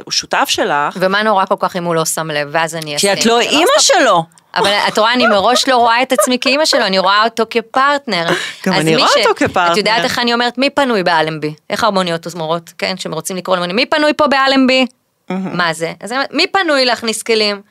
הוא 0.06 0.12
שותף 0.12 0.46
שלך, 0.48 0.98
ומה 1.00 1.24
נורא 1.24 1.46
כל 1.46 1.56
כך 1.60 1.76
אם 1.76 1.84
הוא 1.84 1.96
לא 1.96 2.06
שם 2.06 2.32
לב, 2.32 2.48
ואז 2.52 2.76
אני 2.76 2.94
אעשה. 2.94 3.16
כי 3.16 3.22
את 3.22 3.26
לא 3.26 3.36
זה 3.36 3.42
אימא. 3.50 3.68
שלו. 3.80 4.24
אבל 4.56 4.72
את 4.88 4.98
רואה, 4.98 5.14
אני 5.14 5.28
מראש 5.28 5.68
לא 5.68 5.78
רואה 5.78 6.02
את 6.02 6.12
עצמי 6.12 6.38
כאימא 6.42 6.66
שלו, 6.66 6.82
אני 6.86 7.00
רואה 7.00 7.24
אותו 7.24 7.44
כפרטנר. 7.50 8.26
גם 8.66 8.74
אני 8.74 8.96
רואה 8.96 9.08
ש- 9.08 9.18
אותו 9.18 9.30
כפרטנר. 9.36 9.72
את 9.72 9.78
יודעת 9.78 10.04
איך 10.04 10.20
אני 10.20 10.34
אומרת, 10.34 10.58
מי 10.58 10.70
פנוי 10.70 11.04
באלנבי? 11.04 11.54
איך 11.70 11.84
ההרמוניות 11.84 12.28
אומרות, 12.34 12.74
כן, 12.78 12.98
שהם 12.98 13.14
רוצים 13.14 13.38
לקרוא 13.38 13.56
למוני, 13.58 13.74
מי 13.74 13.86
פנוי 13.86 14.14
פה 14.14 14.28
באלנבי? 14.28 14.86
מה 15.30 15.74
זה? 15.74 15.94
אז 16.02 16.12
אני 16.12 16.18
אומרת, 16.18 16.34
מי 16.34 16.48
פנוי 16.48 16.86
להכניס 16.86 17.24
כלים? 17.24 17.62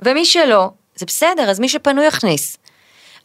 ומי 0.00 0.24
שלא, 0.24 0.70
זה 0.96 1.06
בסדר, 1.06 1.50
אז 1.50 1.60
מי 1.60 1.68
שפנוי 1.68 2.06
יכניס. 2.06 2.56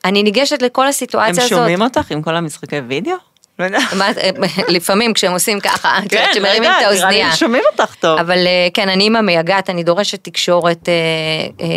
אני 0.05 0.23
ניגשת 0.23 0.61
לכל 0.61 0.81
הם 0.81 0.87
הסיטואציה 0.89 1.43
הזאת. 1.43 1.49
שומעים 1.49 1.81
אותך 1.81 2.11
עם 2.11 2.21
כל 2.21 2.35
המשחקי 2.35 2.79
וידאו? 2.79 3.30
לא. 3.69 3.79
מה- 3.97 4.07
לפעמים 4.67 5.13
כשהם 5.13 5.31
עושים 5.31 5.59
ככה, 5.59 5.97
כן, 6.09 6.25
לא 6.27 6.33
שמרימים 6.33 6.63
את 6.63 6.67
נראה 6.77 6.87
האוזנייה. 6.87 7.29
לי 7.29 7.35
שומעים 7.35 7.63
אותך 7.71 7.95
טוב. 7.95 8.19
אבל 8.19 8.37
אה, 8.47 8.67
כן, 8.73 8.89
אני 8.89 9.03
אימא 9.03 9.21
מייגעת, 9.21 9.69
אני 9.69 9.83
דורשת 9.83 10.23
תקשורת 10.23 10.89
אה, 10.89 10.93
אה, 11.65 11.67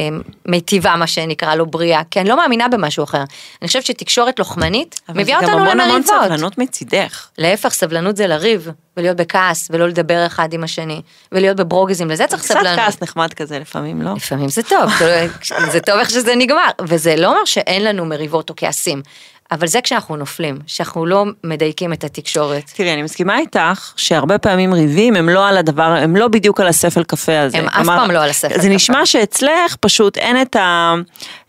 מיטיבה, 0.46 0.96
מה 0.96 1.06
שנקרא 1.06 1.54
לו 1.54 1.66
בריאה, 1.66 2.02
כי 2.10 2.20
אני 2.20 2.28
לא 2.28 2.36
מאמינה 2.36 2.68
במשהו 2.68 3.04
אחר. 3.04 3.22
אני 3.62 3.66
חושבת 3.68 3.84
שתקשורת 3.86 4.38
לוחמנית 4.38 5.00
מביאה 5.14 5.38
אותנו 5.40 5.52
אבל 5.52 5.60
זה 5.60 5.70
גם 5.70 5.80
המון 5.80 5.80
המון 5.80 6.00
למריבות. 6.02 6.24
סבלנות 6.24 6.58
מצידך. 6.58 7.26
להפך, 7.38 7.68
סבלנות 7.72 8.16
זה 8.16 8.26
לריב, 8.26 8.68
ולהיות 8.96 9.16
בכעס, 9.16 9.68
ולא 9.72 9.88
לדבר 9.88 10.26
אחד 10.26 10.52
עם 10.52 10.64
השני, 10.64 11.00
ולהיות 11.32 11.56
בברוגזים, 11.56 12.10
לזה 12.10 12.26
צריך 12.26 12.42
קצת 12.42 12.54
סבלנות. 12.54 12.78
כעס 12.78 13.02
נחמד 13.02 13.34
כזה 13.34 13.58
לפעמים, 13.58 14.02
לא? 14.02 14.10
לפעמים 14.16 14.48
זה 14.48 14.62
טוב, 14.62 14.90
זה 15.72 15.80
טוב 15.80 15.98
איך 15.98 16.10
שזה 16.10 16.34
נגמר, 16.36 16.68
וזה 16.82 17.16
לא 17.16 17.26
אומר 17.26 17.44
שאין 17.44 17.84
לנו 17.84 18.04
מריבות 18.04 18.50
או 18.50 18.54
כעסים, 18.56 19.02
אבל 19.50 19.66
זה 19.66 19.80
כשאנחנו 19.80 20.16
נופלים, 20.16 20.58
שאנחנו 20.66 21.06
לא 21.06 21.24
מדייקים 21.44 21.92
את 21.92 22.04
התקשורת. 22.04 22.70
תראי, 22.76 22.92
אני 22.92 23.02
מסכימה 23.02 23.38
איתך 23.38 23.92
שהרבה 23.96 24.38
פעמים 24.38 24.74
ריבים 24.74 25.16
הם 25.16 25.28
לא 25.28 25.48
על 25.48 25.56
הדבר, 25.56 25.82
הם 25.82 26.16
לא 26.16 26.28
בדיוק 26.28 26.60
על 26.60 26.66
הספל 26.66 27.04
קפה 27.04 27.40
הזה. 27.40 27.58
הם 27.58 27.68
אף 27.68 27.86
פעם 27.86 28.10
לא 28.10 28.22
על 28.22 28.30
הספל 28.30 28.54
זה 28.54 28.58
קפה. 28.58 28.68
נשמע 28.68 29.06
שאצלך 29.06 29.76
פשוט 29.80 30.18
אין 30.18 30.42
את 30.42 30.56
ה... 30.56 30.94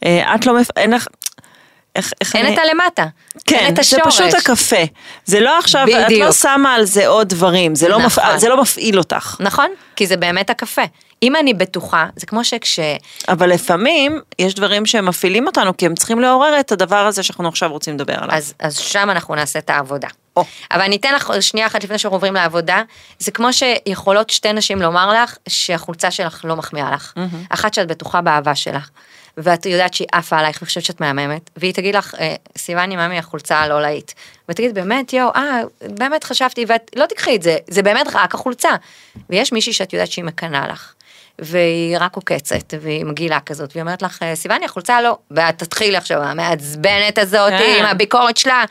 אה, 0.05 0.35
את 0.35 0.45
לא... 0.45 0.53
מפ- 0.61 0.77
אין 0.77 0.93
לך... 0.93 1.07
איך, 1.95 2.13
איך 2.21 2.35
אין 2.35 2.45
אני... 2.45 2.55
את 2.55 2.59
הלמטה, 2.59 3.05
כן, 3.45 3.55
אין 3.55 3.69
את 3.71 3.75
זה 3.75 3.81
השורש. 3.81 4.21
פשוט 4.21 4.33
הקפה. 4.33 4.83
זה 5.25 5.39
לא 5.39 5.57
עכשיו, 5.57 5.87
את 5.87 6.05
בדיוק. 6.05 6.21
לא 6.21 6.31
שמה 6.31 6.73
על 6.73 6.85
זה 6.85 7.07
עוד 7.07 7.29
דברים, 7.29 7.75
זה 7.75 7.89
לא, 7.89 7.99
מפ... 7.99 8.19
נכון. 8.19 8.37
זה 8.37 8.49
לא 8.49 8.61
מפעיל 8.61 8.97
אותך. 8.97 9.35
נכון? 9.39 9.69
כי 9.95 10.07
זה 10.07 10.17
באמת 10.17 10.49
הקפה. 10.49 10.81
אם 11.23 11.35
אני 11.35 11.53
בטוחה, 11.53 12.05
זה 12.15 12.25
כמו 12.25 12.43
שכש... 12.43 12.79
אבל 13.27 13.49
לפעמים 13.49 14.21
יש 14.39 14.53
דברים 14.55 14.85
שהם 14.85 15.05
מפעילים 15.05 15.47
אותנו, 15.47 15.77
כי 15.77 15.85
הם 15.85 15.95
צריכים 15.95 16.19
לעורר 16.19 16.59
את 16.59 16.71
הדבר 16.71 17.05
הזה 17.05 17.23
שאנחנו 17.23 17.47
עכשיו 17.47 17.71
רוצים 17.71 17.95
לדבר 17.95 18.15
עליו. 18.17 18.35
אז, 18.35 18.53
אז 18.59 18.77
שם 18.77 19.09
אנחנו 19.09 19.35
נעשה 19.35 19.59
את 19.59 19.69
העבודה. 19.69 20.07
או. 20.35 20.45
אבל 20.71 20.81
אני 20.81 20.95
אתן 20.95 21.15
לך 21.15 21.33
שנייה 21.41 21.67
אחת 21.67 21.83
לפני 21.83 21.97
שאנחנו 21.97 22.15
עוברים 22.15 22.33
לעבודה, 22.33 22.81
זה 23.19 23.31
כמו 23.31 23.53
שיכולות 23.53 24.29
שתי 24.29 24.53
נשים 24.53 24.81
לומר 24.81 25.23
לך 25.23 25.37
שהחולצה 25.49 26.11
שלך 26.11 26.41
לא 26.43 26.55
מחמיאה 26.55 26.91
לך. 26.91 27.13
אחת 27.49 27.73
שאת 27.73 27.87
בטוחה 27.87 28.21
באהבה 28.21 28.55
שלך, 28.55 28.89
ואת 29.37 29.65
יודעת 29.65 29.93
שהיא 29.93 30.07
עפה 30.11 30.37
עלייך 30.37 30.61
וחושבת 30.61 30.83
שאת 30.85 31.01
מהממת, 31.01 31.49
והיא 31.57 31.73
תגיד 31.73 31.95
לך, 31.95 32.15
"אה, 32.19 32.35
סיוני 32.57 32.95
ממי 32.95 33.17
החולצה 33.17 33.67
לא 33.67 33.81
להיט. 33.81 34.11
ותגיד 34.49 34.75
באמת 34.75 35.13
יואו, 35.13 35.31
אה, 35.35 35.61
באמת 35.81 36.23
חשבתי, 36.23 36.65
ואת 36.67 36.91
לא 36.95 37.05
תקחי 37.05 37.35
את 37.35 37.41
זה, 37.41 37.57
זה 37.67 37.83
באמת 37.83 38.07
רק 38.13 38.35
החולצה. 38.35 38.69
ויש 39.29 39.51
מישהי 39.51 39.73
שאת 39.73 39.93
יודעת 39.93 40.11
שהיא 40.11 40.25
מקנאה 40.25 40.67
לך. 40.67 40.93
והיא 41.39 41.97
רק 41.99 42.15
עוקצת, 42.15 42.73
והיא 42.81 43.05
מגעילה 43.05 43.39
כזאת, 43.39 43.69
והיא 43.73 43.81
אומרת 43.81 44.01
לך, 44.01 44.23
"אה, 44.23 44.35
סיוני, 44.35 44.65
החולצה 44.65 45.01
לא, 45.01 45.17
ואת 45.31 45.57
תתחילי 45.57 45.97
עכשיו, 45.97 46.21
המעצבנת 46.23 47.17
הזאת, 47.17 47.49
כן. 47.49 47.75
עם 47.79 47.85
הביקורת 47.85 48.37
שלה, 48.37 48.63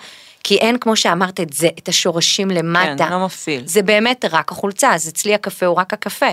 כי 0.45 0.57
אין, 0.57 0.79
כמו 0.79 0.97
שאמרת 0.97 1.41
את 1.41 1.53
זה, 1.53 1.69
את 1.79 1.89
השורשים 1.89 2.51
למטה. 2.51 3.05
כן, 3.05 3.13
לא 3.13 3.25
מפעיל. 3.25 3.63
זה 3.67 3.83
באמת 3.83 4.25
רק 4.31 4.53
החולצה, 4.53 4.95
אז 4.95 5.09
אצלי 5.09 5.35
הקפה 5.35 5.67
הוא 5.67 5.77
רק 5.77 5.93
הקפה. 5.93 6.27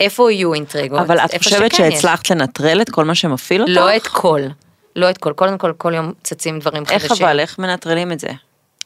איפה 0.00 0.32
יהיו 0.32 0.54
אינטריגות? 0.54 1.00
אבל 1.00 1.18
את 1.18 1.38
חושבת 1.38 1.74
שכן 1.74 1.84
יש. 1.88 1.94
שהצלחת 1.94 2.30
לנטרל 2.30 2.82
את 2.82 2.90
כל 2.90 3.04
מה 3.04 3.14
שמפעיל 3.14 3.62
אותך? 3.62 3.72
לא 3.74 3.96
את 3.96 4.06
כל. 4.06 4.40
לא 4.96 5.10
את 5.10 5.18
כל, 5.18 5.32
קודם 5.32 5.58
כל, 5.58 5.72
כל 5.78 5.94
יום 5.94 6.12
צצים 6.22 6.58
דברים 6.58 6.82
איך 6.90 7.06
חדשים. 7.06 7.26
אבל, 7.26 7.40
איך 7.40 7.58
מנטרלים 7.58 8.12
את 8.12 8.20
זה? 8.20 8.28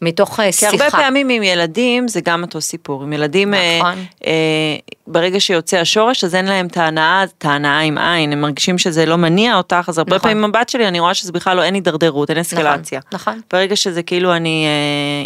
מתוך 0.02 0.40
אה, 0.40 0.47
כי 0.47 0.52
שיחה. 0.52 0.71
הרבה 0.71 0.90
פעמים 0.90 1.28
עם 1.28 1.42
ילדים 1.42 2.09
זה 2.09 2.21
גם 2.21 2.42
אותו 2.42 2.61
סיפור. 2.61 3.02
עם 3.02 3.12
ילדים, 3.12 3.54
אה, 3.54 3.78
נכון. 3.80 4.04
אה, 4.26 4.33
ברגע 5.07 5.40
שיוצא 5.40 5.76
השורש, 5.76 6.25
אז 6.25 6.35
אין 6.35 6.45
להם 6.45 6.66
את 6.66 6.76
ההנאה, 6.76 7.25
את 7.25 7.45
ההנאה 7.45 7.78
עם 7.78 7.99
עין, 7.99 8.33
הם 8.33 8.40
מרגישים 8.40 8.78
שזה 8.78 9.07
לא 9.07 9.16
מניע 9.16 9.57
אותך, 9.57 9.85
אז 9.88 9.99
הרבה 9.99 10.16
נכון. 10.16 10.30
פעמים 10.30 10.45
עם 10.45 10.50
הבת 10.50 10.69
שלי 10.69 10.88
אני 10.88 11.00
רואה 11.00 11.14
שזה 11.14 11.33
בכלל 11.33 11.57
לא, 11.57 11.62
אין 11.62 11.75
הידרדרות, 11.75 12.30
אין 12.30 12.38
אסקלציה. 12.38 13.00
נכון. 13.12 13.40
ברגע 13.52 13.76
שזה 13.76 14.02
כאילו 14.02 14.37
אני 14.37 14.66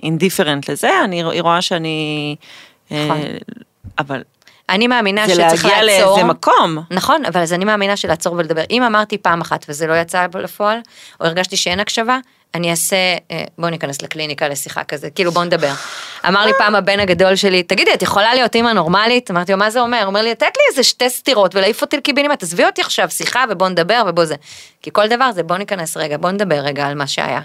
אינדיפרנט 0.03 0.71
לזה, 0.71 0.91
אני 1.05 1.23
רואה 1.41 1.63
שאני... 1.63 2.37
אה, 2.93 3.05
נכון. 3.05 3.21
אבל 3.99 4.23
אני 4.69 4.87
מאמינה 4.87 5.27
זה 5.27 5.35
שצריך 5.35 5.65
להגיע 5.65 5.83
לעצור. 5.83 6.17
לאיזה 6.17 6.29
מקום. 6.29 6.79
נכון, 6.91 7.25
אבל 7.25 7.41
אז 7.41 7.53
אני 7.53 7.65
מאמינה 7.65 7.97
שלעצור 7.97 8.35
ולדבר. 8.35 8.63
אם 8.71 8.83
אמרתי 8.83 9.19
פעם 9.19 9.41
אחת 9.41 9.67
וזה 9.69 9.87
לא 9.87 9.95
יצא 9.95 10.27
לפועל, 10.35 10.79
או 11.21 11.27
הרגשתי 11.27 11.57
שאין 11.57 11.81
הקשבה, 11.81 12.19
אני 12.55 12.71
אעשה, 12.71 12.97
אה, 13.31 13.45
בוא 13.59 13.69
ניכנס 13.69 14.03
לקליניקה 14.03 14.49
לשיחה 14.49 14.85
כזה, 14.85 15.11
כאילו 15.11 15.33
בוא 15.33 15.45
נדבר. 15.45 15.73
אמר 16.29 16.47
לי 16.47 16.53
פעם 16.59 16.75
הבן 16.75 17.01
הגדול 17.01 17.37
שלי, 17.37 17.63
תגידי, 17.63 17.95
את 17.95 18.03
יכולה 18.03 18.35
להיות 18.35 18.55
אימא 18.55 18.71
נורמלית? 18.71 19.31
אמרתי 19.31 19.53
לו, 19.53 19.59
מה 19.59 19.71
זה 19.71 19.81
אומר? 19.81 20.03
אומר 20.07 20.23
לי, 20.23 20.31
לתת 20.31 20.41
לי 20.57 20.63
איזה 20.71 20.83
שתי 20.83 21.11
סטירות 21.11 21.55
ולהעיף 21.55 21.83
אותי 21.83 21.97
לקיבינימט, 21.97 22.39
תעזבי 22.39 22.65
אותי 22.65 22.81
עכשיו 22.81 23.11
שיחה 23.11 23.45
ובוא 23.51 23.69
נדבר 23.69 24.03
ובוא 24.07 24.25
זה. 24.25 24.35
כי 24.83 24.91
כל 24.93 25.09
דבר 25.09 25.33
זה 25.33 25.43
בוא 25.43 25.57
ניכנס 25.57 25.97
רגע, 25.97 26.17
בוא 26.17 26.31
נדבר 26.31 26.59
רגע 26.59 26.87
על 26.87 26.95
מה 26.95 27.07
שהיה. 27.07 27.41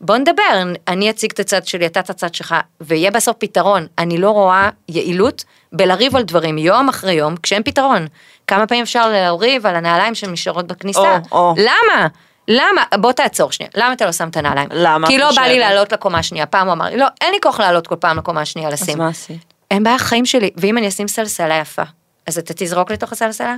בוא 0.00 0.16
נדבר, 0.16 0.62
אני 0.88 1.10
אציג 1.10 1.30
את 1.30 1.40
הצד 1.40 1.66
שלי, 1.66 1.86
אתה 1.86 2.00
את 2.00 2.10
הצד 2.10 2.34
שלך, 2.34 2.54
ויהיה 2.80 3.10
בסוף 3.10 3.36
פתרון. 3.38 3.86
אני 3.98 4.18
לא 4.18 4.30
רואה 4.30 4.70
יעילות 4.88 5.44
בלריב 5.72 6.16
על 6.16 6.22
דברים 6.22 6.58
יום 6.58 6.88
אחרי 6.88 7.12
יום, 7.12 7.36
כשאין 7.42 7.62
פתרון. 7.62 8.06
כמה 8.46 8.66
פעמים 8.66 8.82
אפשר 8.82 9.08
לריב 9.08 9.66
על 9.66 9.76
הנעליים 9.76 10.14
שנשארות 10.14 10.66
בכניסה? 10.66 11.18
או, 11.32 11.38
או. 11.38 11.54
למה? 11.56 12.06
למה? 12.48 12.82
בוא 13.00 13.12
תעצור 13.12 13.52
שנייה, 13.52 13.70
למה 13.76 13.92
אתה 13.92 14.06
לא 14.06 14.12
שם 14.12 14.28
את 14.28 14.36
הנעליים? 14.36 14.68
למה 14.72 15.06
כי 15.06 15.18
לא 15.18 15.30
בא 15.36 15.42
לי? 15.42 15.58
לעלות 15.58 15.92
לקומה 15.92 16.18
השנייה. 16.18 16.46
פעם 16.46 16.66
הוא 16.66 16.72
אמר 16.72 16.84
לי, 16.84 16.96
לא, 16.96 17.06
אין 17.20 17.30
לי 17.32 17.38
כוח 17.42 17.60
לעלות 17.60 17.86
כל 17.86 17.96
פעם 17.96 18.18
לקומה 18.18 18.40
השנייה 18.40 18.68
אז 18.68 18.82
לשים. 18.82 18.98
מה 18.98 19.08
עשית? 19.08 19.54
אין 19.70 19.82
בעיה, 19.82 19.98
חיים 19.98 20.26
שלי. 20.26 20.50
ואם 20.56 20.78
אני 20.78 20.88
אשים 20.88 21.08
סלסלה 21.08 21.54
יפה, 21.58 21.82
אז 22.26 22.38
אתה 22.38 22.54
תזרוק 22.56 22.90
לתוך 22.90 23.12
הסלסלה? 23.12 23.56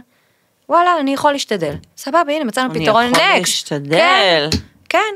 וואלה, 0.69 0.91
אני 1.01 1.15
יכול 1.15 1.33
להשתדל. 1.33 1.75
סבבה, 1.97 2.33
הנה, 2.33 2.45
מצאנו 2.45 2.73
אני 2.73 2.85
פתרון 2.85 3.05
יכול 3.05 3.23
נקסט. 3.23 3.41
להשתדל. 3.41 4.49
כן, 4.49 4.59
כן. 4.89 5.15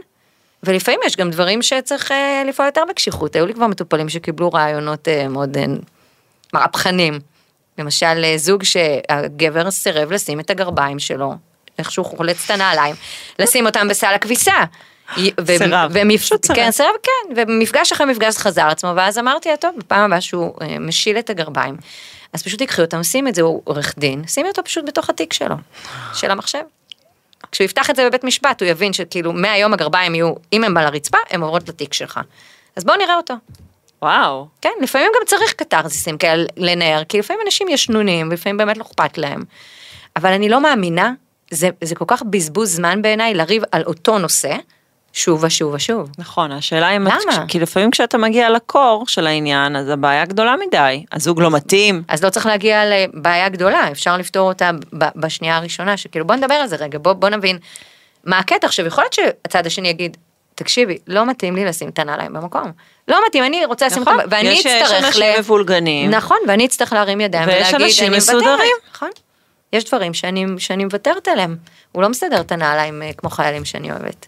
ולפעמים 0.63 1.01
יש 1.07 1.17
גם 1.17 1.31
דברים 1.31 1.63
שצריך 1.63 2.13
אה, 2.13 2.43
לפעול 2.47 2.69
יותר 2.69 2.83
בקשיחות. 2.89 3.37
היו 3.37 3.47
לי 3.47 3.55
כבר 3.55 3.67
מטופלים 3.67 4.09
שקיבלו 4.09 4.49
רעיונות 4.49 5.09
אה, 5.09 5.29
מאוד 5.29 5.57
אה, 5.57 5.65
מהפכנים. 6.53 7.19
למשל, 7.79 8.37
זוג 8.37 8.63
שהגבר 8.63 9.71
סירב 9.71 10.13
לשים 10.13 10.41
את 10.41 10.51
הגרביים 10.51 10.99
שלו, 10.99 11.35
איכשהו 11.81 12.05
חולץ 12.05 12.45
את 12.45 12.51
הנעליים, 12.51 12.95
לשים 13.39 13.67
אותם 13.67 13.89
בסל 13.89 14.13
הכביסה. 14.15 14.65
סירב. 16.45 16.57
כן, 16.57 16.71
סירב, 16.71 16.95
כן, 17.03 17.35
ומפגש 17.37 17.93
אחרי 17.93 18.07
מפגש 18.07 18.39
חזר 18.39 18.67
עצמו, 18.67 18.93
ואז 18.97 19.19
אמרתי 19.19 19.49
לה, 19.49 19.57
טוב, 19.57 19.71
בפעם 19.79 20.05
הבאה 20.05 20.21
שהוא 20.21 20.55
אה, 20.63 20.79
משיל 20.79 21.19
את 21.19 21.31
הגרביים, 21.31 21.77
אז 22.33 22.43
פשוט 22.43 22.59
תיקחי 22.59 22.83
אותם, 22.83 23.03
שימי 23.03 23.31
את 23.31 23.35
זה, 23.35 23.43
הוא 23.43 23.63
עורך 23.65 23.95
דין, 23.99 24.27
שימי 24.27 24.49
אותו 24.49 24.65
פשוט 24.65 24.85
בתוך 24.85 25.11
התיק 25.11 25.33
שלו, 25.33 25.57
של 26.15 26.31
המחשב. 26.31 26.63
כשהוא 27.53 27.65
יפתח 27.65 27.91
את 27.91 27.97
זה 27.97 28.07
בבית 28.09 28.25
משפט, 28.25 28.63
הוא 28.63 28.71
יבין 28.71 28.93
שכאילו 28.93 29.33
מהיום 29.33 29.73
הגרביים 29.73 30.15
יהיו, 30.15 30.33
אם 30.53 30.65
הם 30.65 30.77
על 30.77 30.87
הרצפה, 30.87 31.19
הם 31.31 31.41
עוברות 31.43 31.69
לתיק 31.69 31.93
שלך. 31.93 32.21
אז 32.77 32.85
בואו 32.85 32.97
נראה 32.97 33.17
אותו. 33.17 33.35
וואו. 34.03 34.47
כן, 34.61 34.71
לפעמים 34.81 35.13
גם 35.17 35.27
צריך 35.27 35.53
קתרזיסים 35.53 36.19
כאלה 36.19 36.45
לנער, 36.57 37.05
כי 37.05 37.19
לפעמים 37.19 37.43
אנשים 37.47 37.69
ישנונים, 37.69 38.29
ולפעמים 38.29 38.57
באמת 38.57 38.77
לא 38.77 38.83
אכפת 38.83 39.19
להם. 39.19 39.45
אבל 40.17 40.33
אני 40.33 40.49
לא 40.49 40.61
מאמינה, 40.61 41.13
זה, 41.51 41.69
זה 41.85 41.95
כל 41.95 42.05
כך 42.09 42.23
בזבוז 42.31 42.75
זמן 42.77 43.03
בעיניי 43.03 43.35
לריב 43.35 43.63
על 43.73 43.83
אותו 43.87 44.19
נושא, 44.19 44.57
שוב 45.13 45.45
ושוב 45.45 45.75
ושוב. 45.75 46.11
נכון, 46.19 46.53
השאלה 46.53 46.91
אם... 46.91 47.07
את- 47.09 47.13
למה? 47.13 47.45
כי 47.49 47.59
לפעמים 47.61 47.91
כשאתה 47.91 48.19
מגיע 48.19 48.51
לקור 48.51 49.05
של 49.09 49.27
העניין, 49.27 49.77
אז 49.77 49.89
הבעיה 49.89 50.25
גדולה 50.25 50.55
מדי. 50.69 51.05
הזוג 51.13 51.41
לא 51.41 51.51
מתאים. 51.51 52.03
אז 52.09 52.25
לא 52.25 52.31
צריך 52.31 52.47
להגיע 52.47 52.83
לבעיה 52.87 53.49
גדולה, 53.49 53.89
אפשר 53.93 54.17
לפתור 54.17 54.49
אותה 54.49 54.71
בשנייה 54.93 55.57
הראשונה, 55.57 55.97
שכאילו 55.97 56.27
בוא 56.27 56.35
נדבר 56.35 56.55
על 56.55 56.67
זה 56.67 56.77
רגע, 56.77 56.99
בוא, 56.99 57.13
בוא 57.13 57.29
נבין 57.29 57.59
מה 58.25 58.39
הקטע. 58.39 58.67
עכשיו, 58.67 58.87
יכול 58.87 59.05
להיות 59.05 59.13
שהצד 59.13 59.67
השני 59.67 59.89
יגיד, 59.89 60.17
תקשיבי, 60.55 60.99
לא 61.07 61.27
מתאים 61.27 61.57
לי 61.57 61.65
לשים 61.65 61.89
את 61.89 61.99
הנעליים 61.99 62.33
במקום. 62.33 62.73
לא 63.09 63.19
מתאים, 63.29 63.45
אני 63.45 63.65
רוצה 63.65 63.87
לשים 63.87 64.03
נכון, 64.03 64.15
אותם, 64.15 64.29
ואני 64.31 64.49
יש- 64.49 64.67
יש 64.67 64.67
אצטרך... 64.83 65.05
אנשים 65.05 65.25
מבולגנים. 65.39 66.11
נכון, 66.11 66.37
ואני 66.49 66.67
אצטרך 66.67 66.93
להרים 66.93 67.21
ידיים 67.21 67.49
ויש 67.49 67.69
ולהגיד, 67.69 67.81
אנשים 67.87 68.09
אני 68.09 68.17
מסודרים. 68.17 68.49
מוותרת. 68.51 68.95
נכון. 68.95 69.09
יש 69.73 69.85
דברים 69.85 70.15
שאני, 70.15 70.47
שאני 70.59 70.85
מוותרת 70.85 71.29
עליהם. 71.29 71.57
הוא 71.93 72.03
לא 72.03 72.09
מסדר 72.09 72.41
את 72.41 72.53
הנעליים 72.53 73.03
אה, 73.03 73.11
כמו 73.17 73.31
חיילים 73.31 73.65
שאני 73.65 73.91
אוהבת. 73.93 74.27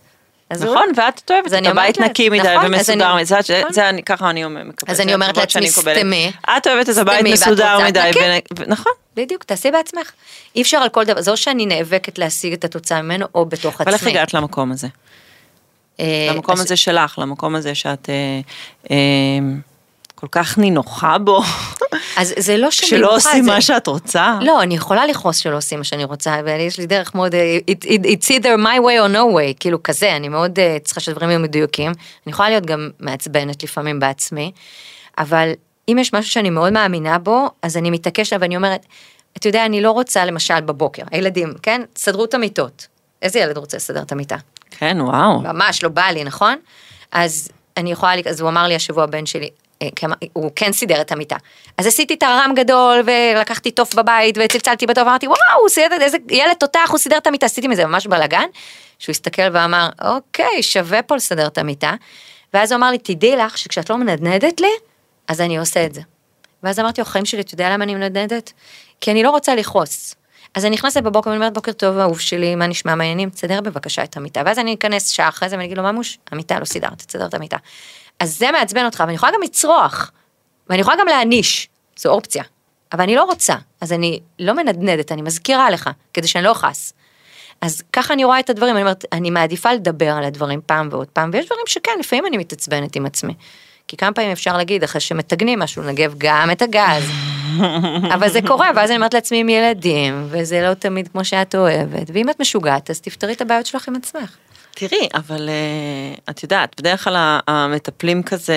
אז 0.51 0.63
הוא- 0.65 0.75
נכון, 0.75 0.87
ואת 0.97 1.31
אוהבת 1.31 1.53
את 1.55 1.67
הבית 1.67 2.01
נקי 2.01 2.29
מדי 2.29 2.43
נכון, 2.57 2.75
ומסודר, 2.75 3.15
אני- 3.17 3.25
זה- 3.25 3.37
זה- 3.43 3.59
נכון. 3.61 3.73
זה 3.73 3.89
אני- 3.89 4.03
ככה 4.03 4.31
אני 4.31 4.45
מקבלת. 4.45 4.91
אז 4.91 5.01
אני 5.01 5.15
אומרת 5.15 5.37
לעצמי. 5.37 5.71
סתמי. 5.71 6.33
את 6.57 6.67
אוהבת 6.67 6.89
את 6.91 6.97
הבית 6.97 7.25
מסודר 7.27 7.79
מדי, 7.87 8.11
כן. 8.15 8.39
ו- 8.59 8.63
נכון. 8.67 8.93
בדיוק, 9.17 9.45
תעשי 9.45 9.71
בעצמך. 9.71 10.11
אי 10.57 10.63
אפשר 10.63 10.77
על 10.79 10.89
כל 10.89 11.05
דבר, 11.05 11.21
זה 11.21 11.31
או 11.31 11.37
שאני 11.37 11.67
נאבקת 11.67 12.19
להשיג 12.19 12.53
את 12.53 12.65
התוצאה 12.65 13.03
ממנו, 13.03 13.27
או 13.35 13.47
בתוך 13.47 13.75
עצמי. 13.75 13.85
אבל 13.85 13.95
איך 13.95 14.07
הגעת 14.07 14.35
למקום 14.35 14.73
הזה? 14.73 14.89
אה, 16.01 16.27
למקום 16.31 16.55
הזה 16.61 16.77
שלך, 16.77 17.19
למקום 17.19 17.55
הזה 17.55 17.75
שאת 17.75 18.11
אה, 18.91 18.97
כל 20.23 20.29
כך 20.31 20.59
נינוחה 20.59 21.19
בו, 21.19 21.43
אז 22.17 22.35
זה 22.39 22.57
לא 22.57 22.71
שאני... 22.71 22.89
שלא 22.91 23.17
עושים 23.17 23.45
זה- 23.45 23.51
מה 23.53 23.61
שאת 23.61 23.87
רוצה. 23.87 24.39
לא, 24.41 24.63
אני 24.63 24.75
יכולה 24.75 25.07
לכעוס 25.07 25.37
שלא 25.37 25.57
עושים 25.57 25.79
מה 25.79 25.85
שאני 25.85 26.05
רוצה, 26.05 26.41
ויש 26.45 26.79
לי 26.79 26.87
דרך 26.87 27.15
מאוד, 27.15 27.35
אה, 27.35 27.59
it, 27.71 27.85
it, 27.85 28.01
it's 28.07 28.27
either 28.29 28.57
my 28.59 28.79
way 28.81 29.09
or 29.09 29.15
no 29.15 29.35
way, 29.37 29.55
כאילו 29.61 29.83
כזה, 29.83 30.17
אני 30.17 30.29
מאוד 30.29 30.59
אה, 30.59 30.77
צריכה 30.85 31.01
שהדברים 31.01 31.31
יהיו 31.31 31.41
מדויקים. 31.41 31.91
אני 32.27 32.33
יכולה 32.33 32.49
להיות 32.51 32.67
גם 32.67 32.91
מעצבנת 33.01 33.63
לפעמים 33.63 34.01
בעצמי, 34.01 34.53
אבל 35.19 35.53
אם 35.89 35.99
יש 36.01 36.13
משהו 36.15 36.31
שאני 36.31 36.51
מאוד 36.51 36.73
מאמינה 36.73 37.19
בו, 37.19 37.49
אז 37.63 37.77
אני 37.77 37.91
מתעקשת 37.91 38.37
ואני 38.41 38.57
אומרת, 38.57 38.87
אתה 39.37 39.49
יודע, 39.49 39.67
אני 39.67 39.81
לא 39.81 39.91
רוצה 39.91 40.25
למשל 40.25 40.61
בבוקר, 40.61 41.03
הילדים, 41.11 41.53
כן? 41.63 41.83
סדרו 41.97 42.25
את 42.25 42.35
המיטות. 42.35 42.87
איזה 43.23 43.39
ילד 43.39 43.57
רוצה 43.59 43.77
לסדר 43.77 44.03
את 44.03 44.13
המיטה? 44.13 44.37
כן, 44.71 44.97
וואו. 45.01 45.41
ממש 45.41 45.83
לא 45.83 45.89
בא 45.89 46.03
לי, 46.07 46.25
נכון? 46.25 46.57
אז 47.13 47.49
אני 47.77 47.93
יכולה, 47.93 48.13
אז 48.31 48.41
הוא 48.41 48.49
אמר 48.49 48.67
לי 48.67 48.75
השבוע 48.75 49.05
הבן 49.05 49.27
שלי, 49.27 49.49
הוא 50.33 50.51
כן 50.57 50.73
סידר 50.73 51.01
את 51.01 51.13
המיטה. 51.13 51.37
אז 51.79 51.87
עשיתי 51.87 52.17
הרם 52.23 52.53
גדול 52.57 53.03
ולקחתי 53.07 53.71
תוף 53.71 53.95
בבית 53.95 54.39
וצלצלתי 54.45 54.87
בתוף 54.87 55.07
ואמרתי 55.07 55.27
וואו 55.27 55.61
הוא 55.61 55.69
סידר 55.69 55.97
איזה 56.01 56.17
ילד 56.31 56.55
תותח 56.59 56.89
הוא 56.91 56.99
סידר 56.99 57.17
את 57.17 57.27
המיטה 57.27 57.47
עשיתי 57.47 57.69
מזה 57.69 57.87
ממש 57.87 58.07
בלאגן. 58.07 58.47
שהוא 58.99 59.13
הסתכל 59.13 59.43
ואמר 59.53 59.89
אוקיי 60.05 60.63
שווה 60.63 61.03
פה 61.03 61.17
לסדר 61.17 61.47
את 61.47 61.59
המיטה. 61.59 61.95
ואז 62.55 62.73
הוא 62.73 62.79
אמר 62.79 62.91
לי 62.91 62.99
תדעי 62.99 63.37
לך 63.37 63.59
שכשאת 63.59 63.91
לא 63.91 63.97
מנדנדת 63.97 64.61
לי 64.61 64.73
אז 65.29 65.41
אני 65.41 65.59
עושה 65.59 65.85
את 65.87 65.95
זה. 65.95 66.01
ואז 66.63 66.81
אמרתי 66.81 67.01
לו 67.01 67.05
חיים 67.05 67.25
שלי 67.25 67.41
אתה 67.41 67.55
יודע 67.55 67.71
למה 67.71 67.85
אני 67.85 67.95
מנדנדת? 67.95 68.53
כי 69.01 69.11
אני 69.11 69.23
לא 69.23 69.31
רוצה 69.31 69.55
לכעוס. 69.55 70.15
אז 70.55 70.65
אני 70.65 70.75
נכנסת 70.75 71.03
בבוקר 71.03 71.31
ואני 71.31 71.39
אומרת 71.39 71.55
בוקר 71.55 71.73
טוב 71.73 71.99
אהוב 71.99 72.21
שלי 72.21 72.55
מה 72.55 72.67
נשמע 72.67 72.95
מה 72.95 73.05
העניינים 73.05 73.31
תסדר 73.31 73.61
בבקשה 73.61 74.05
את 74.05 74.17
המיטה 74.17 74.43
ואז 74.47 74.59
אני 74.59 74.75
אכנס 74.75 75.09
שעה 75.09 75.29
אחרי 75.29 75.49
זה 75.49 75.57
ואני 75.57 75.67
אגיד 75.67 75.79
לו 75.79 75.85
ממוש 75.85 76.19
המיטה 76.33 76.61
לא 76.61 76.65
סידרת 76.65 77.03
תסדר 77.03 77.27
את 77.27 77.35
המיטה. 77.35 77.57
אז 78.23 78.39
זה 78.39 78.51
מעצבן 78.53 78.85
אותך 78.85 79.01
ואני 79.01 79.15
יכולה 79.15 79.33
גם 79.33 79.43
לצרוח 79.43 80.13
ואני 80.69 80.81
יכולה 80.81 80.97
גם 81.01 81.07
להעניש 81.07 81.69
זו 81.97 82.11
אופציה 82.11 82.45
אבל 82.93 83.03
אני 83.03 83.15
לא 83.15 83.25
רוצה 83.25 83.55
אז 83.81 83.93
אני 83.93 84.21
לא 84.39 84.53
מנדנדת 84.53 85.13
אני 85.13 85.23
מזכירה 85.23 85.71
לך 85.71 85.91
כדי 86.15 86.29
שאני 86.29 86.45
לא 86.45 86.53
אכעס. 86.53 86.93
אז 87.61 87.83
ככה 87.93 88.15
אני 88.15 88.25
רואה 88.25 88.41
את 88.41 88.51
הדברים 88.51 88.75
אני 88.75 88.83
אומרת 88.83 89.05
אני 89.13 89.31
מעדיפה 89.31 89.73
לדבר 89.73 90.11
על 90.11 90.25
הדברים 90.25 90.61
פעם 90.67 90.89
ועוד 90.93 91.07
פעם 91.07 91.31
ויש 91.33 91.47
דברים 91.47 91.63
שכן 91.67 91.93
לפעמים 92.01 92.27
אני 92.27 92.37
מתעצבנת 92.37 92.97
עם 92.97 93.07
עצמי. 93.07 93.35
כי 93.89 93.97
כמה 93.97 94.13
פעמים 94.13 94.31
אפשר 94.31 94.57
להגיד 94.57 94.83
אחרי 94.83 95.01
שמתגנים 95.01 95.59
משהו 95.59 95.83
נגב 95.83 96.15
גם 96.19 96.51
את 96.51 96.63
הגז. 96.63 97.11
אבל 98.15 98.29
זה 98.29 98.41
קורה 98.47 98.71
ואז 98.77 98.91
אני 98.91 98.97
אומרת 98.97 99.15
לעצמי 99.15 99.41
עם 99.41 99.49
ילדים 99.49 100.27
וזה 100.31 100.61
לא 100.69 100.75
תמיד 100.75 101.09
כמו 101.09 101.25
שאת 101.25 101.55
אוהבת 101.55 102.11
ואם 102.13 102.31
את 102.31 102.41
משוגעת 102.41 102.91
אז 102.91 103.01
תפתרי 103.01 103.33
את 103.33 103.41
הבעיות 103.41 103.67
שלך 103.67 103.89
עם 103.89 103.97
עצמך. 103.97 104.37
תראי, 104.75 105.09
אבל 105.15 105.49
uh, 105.49 106.31
את 106.31 106.43
יודעת, 106.43 106.75
בדרך 106.81 107.05
כלל 107.05 107.39
המטפלים 107.49 108.23
כזה, 108.23 108.57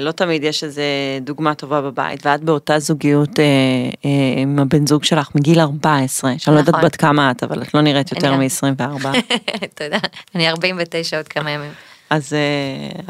לא 0.00 0.10
תמיד 0.12 0.44
יש 0.44 0.64
איזה 0.64 0.82
דוגמה 1.20 1.54
טובה 1.54 1.80
בבית, 1.80 2.26
ואת 2.26 2.40
באותה 2.44 2.78
זוגיות 2.78 3.28
uh, 3.30 3.32
uh, 3.32 4.06
עם 4.36 4.58
הבן 4.58 4.86
זוג 4.86 5.04
שלך 5.04 5.28
מגיל 5.34 5.60
14, 5.60 6.32
שאני 6.38 6.54
לא 6.54 6.60
יודעת 6.60 6.74
נכון. 6.74 6.86
בת 6.86 6.96
כמה 6.96 7.30
את, 7.30 7.42
אבל 7.42 7.62
את 7.62 7.74
לא 7.74 7.80
נראית 7.80 8.12
יותר 8.12 8.34
אני- 8.34 8.46
מ-24. 8.46 9.06
תודה. 9.78 9.98
אני 10.34 10.48
49 10.48 11.16
עוד 11.16 11.28
כמה 11.28 11.50
ימים. 11.50 11.70
אז 12.10 12.32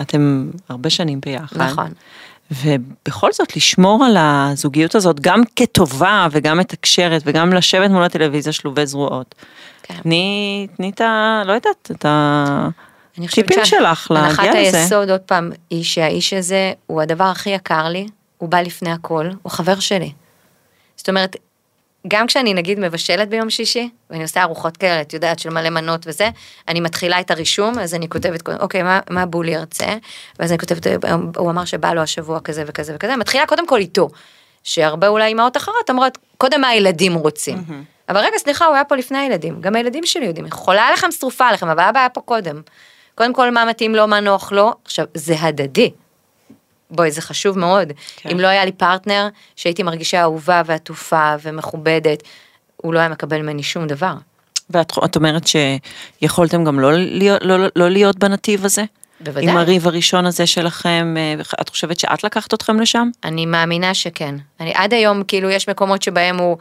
אתם 0.00 0.50
הרבה 0.68 0.90
שנים 0.90 1.20
ביחד. 1.20 1.56
נכון. 1.62 1.90
ובכל 2.52 3.32
זאת 3.32 3.56
לשמור 3.56 4.04
על 4.04 4.16
הזוגיות 4.18 4.94
הזאת 4.94 5.20
גם 5.20 5.42
כטובה 5.56 6.28
וגם 6.30 6.58
מתקשרת 6.58 7.22
וגם 7.24 7.52
לשבת 7.52 7.90
מול 7.90 8.02
הטלוויזיה 8.02 8.52
שלובי 8.52 8.86
זרועות. 8.86 9.34
כן. 9.82 9.94
תני, 10.02 10.66
תני 10.76 10.90
את 10.90 11.00
ה... 11.00 11.42
לא 11.46 11.52
יודעת, 11.52 11.90
את 11.90 12.06
הטיפים 12.08 13.58
שה- 13.58 13.64
שלך 13.64 14.10
הנחת 14.10 14.44
להגיע 14.44 14.68
לזה. 14.68 14.78
היסוד 14.78 15.10
עוד 15.10 15.20
פעם 15.20 15.50
היא 15.70 15.84
שהאיש 15.84 16.32
הזה 16.32 16.72
הוא 16.86 17.02
הדבר 17.02 17.24
הכי 17.24 17.50
יקר 17.50 17.88
לי, 17.88 18.06
הוא 18.38 18.48
בא 18.48 18.60
לפני 18.60 18.92
הכל, 18.92 19.28
הוא 19.42 19.52
חבר 19.52 19.80
שלי. 19.80 20.12
זאת 20.96 21.08
אומרת, 21.08 21.36
גם 22.08 22.26
כשאני 22.26 22.54
נגיד 22.54 22.78
מבשלת 22.80 23.28
ביום 23.28 23.50
שישי, 23.50 23.90
ואני 24.10 24.22
עושה 24.22 24.42
ארוחות 24.42 24.76
כאלה, 24.76 25.00
את 25.00 25.12
יודעת, 25.12 25.38
של 25.38 25.50
מלא 25.50 25.70
מנות 25.70 26.00
וזה, 26.06 26.28
אני 26.68 26.80
מתחילה 26.80 27.20
את 27.20 27.30
הרישום, 27.30 27.78
אז 27.78 27.94
אני 27.94 28.08
כותבת, 28.08 28.48
אוקיי, 28.60 28.82
מה, 28.82 29.00
מה 29.10 29.26
בולי 29.26 29.50
ירצה? 29.50 29.96
ואז 30.38 30.50
אני 30.50 30.58
כותבת, 30.58 30.86
הוא 31.36 31.50
אמר 31.50 31.64
שבא 31.64 31.92
לו 31.92 32.00
השבוע 32.00 32.40
כזה 32.40 32.64
וכזה 32.66 32.94
וכזה, 32.94 33.16
מתחילה 33.16 33.46
קודם 33.46 33.66
כל 33.66 33.78
איתו. 33.78 34.08
שהרבה 34.64 35.08
אולי 35.08 35.26
אימהות 35.26 35.56
אחרות 35.56 35.90
אומרות, 35.90 36.18
קודם 36.38 36.60
מה 36.60 36.68
הילדים 36.68 37.14
רוצים. 37.14 37.64
אבל 38.08 38.20
רגע, 38.20 38.38
סליחה, 38.38 38.64
הוא 38.64 38.74
היה 38.74 38.84
פה 38.84 38.96
לפני 38.96 39.18
הילדים, 39.18 39.60
גם 39.60 39.76
הילדים 39.76 40.06
שלי 40.06 40.26
יודעים, 40.26 40.46
יכולה 40.46 40.82
עליכם 40.82 41.12
שרופה 41.12 41.46
עליכם, 41.46 41.68
אבל 41.68 41.82
אבא 41.82 41.98
היה 41.98 42.08
פה 42.08 42.20
קודם. 42.20 42.62
קודם 43.14 43.32
כל, 43.32 43.50
מה 43.50 43.64
מתאים 43.64 43.94
לו, 43.94 44.06
מה 44.06 44.20
נוח 44.20 44.52
לו, 44.52 44.72
עכשיו, 44.84 45.06
זה 45.14 45.34
הדדי. 45.40 45.90
בואי, 46.92 47.10
זה 47.10 47.20
חשוב 47.20 47.58
מאוד. 47.58 47.92
כן. 48.16 48.30
אם 48.30 48.40
לא 48.40 48.46
היה 48.46 48.64
לי 48.64 48.72
פרטנר, 48.72 49.28
שהייתי 49.56 49.82
מרגישה 49.82 50.22
אהובה 50.22 50.62
ועטופה 50.66 51.34
ומכובדת, 51.42 52.22
הוא 52.76 52.94
לא 52.94 52.98
היה 52.98 53.08
מקבל 53.08 53.42
ממני 53.42 53.62
שום 53.62 53.86
דבר. 53.86 54.14
ואת 54.70 54.92
את 55.04 55.16
אומרת 55.16 55.42
שיכולתם 55.46 56.64
גם 56.64 56.80
לא 56.80 56.92
להיות, 56.92 57.42
לא, 57.42 57.56
לא 57.76 57.88
להיות 57.90 58.18
בנתיב 58.18 58.64
הזה? 58.64 58.84
בוודאי. 59.20 59.50
עם 59.50 59.56
הריב 59.56 59.86
הראשון 59.86 60.26
הזה 60.26 60.46
שלכם, 60.46 61.14
אה, 61.16 61.34
את 61.60 61.68
חושבת 61.68 62.00
שאת 62.00 62.24
לקחת 62.24 62.54
אתכם 62.54 62.80
לשם? 62.80 63.08
אני 63.24 63.46
מאמינה 63.46 63.94
שכן. 63.94 64.34
אני 64.60 64.72
עד 64.74 64.94
היום, 64.94 65.22
כאילו, 65.24 65.50
יש 65.50 65.68
מקומות 65.68 66.02
שבהם 66.02 66.38
הוא, 66.38 66.56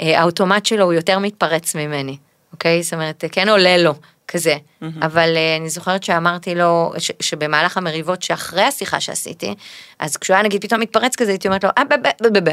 אה, 0.00 0.20
האוטומט 0.20 0.66
שלו 0.66 0.84
הוא 0.84 0.92
יותר 0.92 1.18
מתפרץ 1.18 1.74
ממני, 1.74 2.16
אוקיי? 2.52 2.82
זאת 2.82 2.94
אומרת, 2.94 3.24
כן 3.32 3.48
עולה 3.48 3.76
לו, 3.76 3.94
כזה. 4.34 4.56
אבל 5.02 5.36
אה, 5.36 5.56
אני 5.56 5.70
זוכרת 5.70 6.02
שאמרתי 6.02 6.54
לו, 6.54 6.92
ש, 6.98 7.10
שבמהלך 7.20 7.76
המריבות 7.76 8.22
שאחרי 8.22 8.62
השיחה 8.62 9.00
שעשיתי, 9.00 9.54
אז 9.98 10.16
כשהוא 10.16 10.34
היה 10.34 10.42
נגיד 10.42 10.62
פתאום 10.62 10.80
מתפרץ 10.80 11.16
כזה, 11.16 11.30
הייתי 11.30 11.48
אומרת 11.48 11.64
לו, 11.64 11.70
אה, 11.78 11.84
ב, 11.84 11.94
ב, 11.94 12.08
ב, 12.22 12.38
ב, 12.38 12.50
ב. 12.50 12.52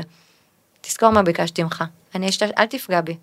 תזכור 0.82 1.10
מה 1.10 1.24
ביקשתי 1.24 1.63
ממך, 1.63 1.84
אני 2.15 2.30
אשת... 2.30 2.52
אל 2.58 2.65
תפגע 2.65 3.02
בי. 3.02 3.17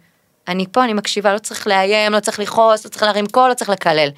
אני 0.48 0.66
פה, 0.72 0.84
אני 0.84 0.92
מקשיבה, 0.92 1.32
לא 1.32 1.38
צריך 1.38 1.66
לאיים, 1.66 2.12
לא 2.12 2.20
צריך 2.20 2.38
לכעוס, 2.38 2.84
לא 2.84 2.90
צריך 2.90 3.02
להרים 3.02 3.26
קול, 3.26 3.48
לא 3.48 3.54
צריך 3.54 3.70
לקלל. 3.70 4.08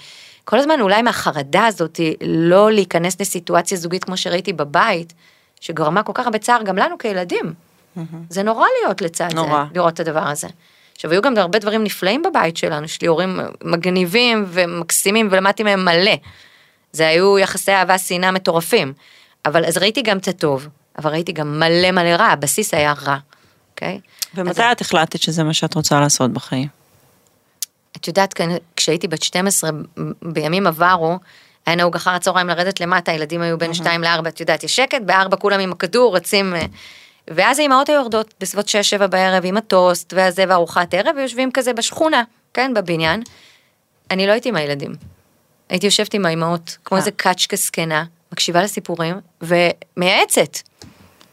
כל 0.45 0.59
הזמן 0.59 0.81
אולי 0.81 1.03
מהחרדה 1.03 1.67
הזאת 1.67 2.01
לא 2.21 2.73
להיכנס 2.73 3.21
לסיטואציה 3.21 3.79
זוגית 3.79 4.05
כמו 4.05 4.17
שראיתי 4.17 4.53
בבית, 4.53 5.13
שגרמה 5.61 6.03
כל 6.03 6.13
כך 6.15 6.25
הרבה 6.25 6.39
צער 6.39 6.63
גם 6.63 6.77
לנו 6.77 6.99
כילדים. 6.99 7.55
זה 8.31 8.43
נורא 8.43 8.67
להיות 8.81 9.03
לצד 9.03 9.29
נורא. 9.35 9.65
זה, 9.69 9.75
לראות 9.75 9.95
את 9.95 10.01
הדבר 10.01 10.29
הזה. 10.29 10.49
עכשיו 11.01 11.11
היו 11.13 11.23
גם 11.23 11.39
הרבה 11.39 11.59
דברים 11.59 11.85
נפלאים 11.85 12.23
בבית 12.23 12.57
שלנו, 12.57 12.85
יש 12.85 13.03
לי 13.03 13.09
הורים 13.09 13.41
מגניבים 13.65 14.45
ומקסימים 14.49 15.29
ולמדתי 15.31 15.63
מהם 15.63 15.85
מלא. 15.85 16.15
זה 16.93 17.09
היו 17.09 17.39
יחסי 17.39 17.73
אהבה 17.73 17.99
שנאה 17.99 18.31
מטורפים. 18.31 18.93
אבל 19.47 19.65
אז 19.65 19.79
ראיתי 19.79 20.03
גם 20.03 20.19
את 20.19 20.29
הטוב, 20.29 20.69
אבל 20.99 21.11
ראיתי 21.11 21.33
גם 21.33 21.59
מלא 21.61 21.91
מלא 21.91 22.09
רע, 22.09 22.27
הבסיס 22.27 22.75
היה 22.75 22.95
רע, 23.07 23.17
אוקיי? 23.71 24.01
ומתי 24.35 24.63
את 24.73 24.81
החלטת 24.81 25.23
שזה 25.23 25.45
מה 25.45 25.55
שאת 25.55 25.75
רוצה 25.75 26.01
לעשות 26.01 26.33
בחיים? 26.33 26.69
את 27.97 28.09
יודעת, 28.09 28.41
כשהייתי 28.77 29.09
בת 29.09 29.23
12, 29.23 29.71
בימים 30.23 30.67
עברו, 30.67 31.19
היה 31.67 31.77
נהוג 31.77 31.97
אחר 31.97 32.11
הצהריים 32.11 32.49
לרדת 32.49 32.81
למטה, 32.81 33.13
הילדים 33.13 33.43
היו 33.43 33.59
בין 33.59 33.75
2 33.75 34.05
ל-4, 34.05 34.29
את 34.29 34.41
יודעת, 34.41 34.65
יש 34.65 34.77
שקט, 34.77 35.03
ב-4 35.07 35.37
כולם 35.37 35.61
עם 35.61 35.73
הכדור, 35.73 36.17
רצים, 36.17 36.55
אה, 36.55 36.67
ואז 37.29 37.59
האימהות 37.59 37.89
היו 37.89 37.99
יורדות 37.99 38.35
בסביבות 38.41 38.69
6-7 39.03 39.07
בערב 39.07 39.45
עם 39.47 39.57
הטוסט 39.57 40.13
והזה 40.17 40.45
וארוחת 40.49 40.95
ערב, 40.95 41.17
ויושבים 41.17 41.53
כזה 41.53 41.73
בשכונה, 41.73 42.23
כן, 42.55 42.75
בבניין. 42.75 43.23
אני 44.11 44.27
לא 44.27 44.33
הייתי 44.33 44.49
עם 44.49 44.57
הילדים. 44.57 44.93
הייתי 45.69 45.87
יושבת 45.87 46.15
עם 46.15 46.27
האימהות, 46.27 46.77
כמו 46.85 46.97
אה. 46.97 47.01
איזה 47.01 47.11
קאצ'קה 47.11 47.57
זקנה, 47.57 48.05
מקשיבה 48.33 48.63
לסיפורים, 48.63 49.17
ומייעצת. 49.43 50.59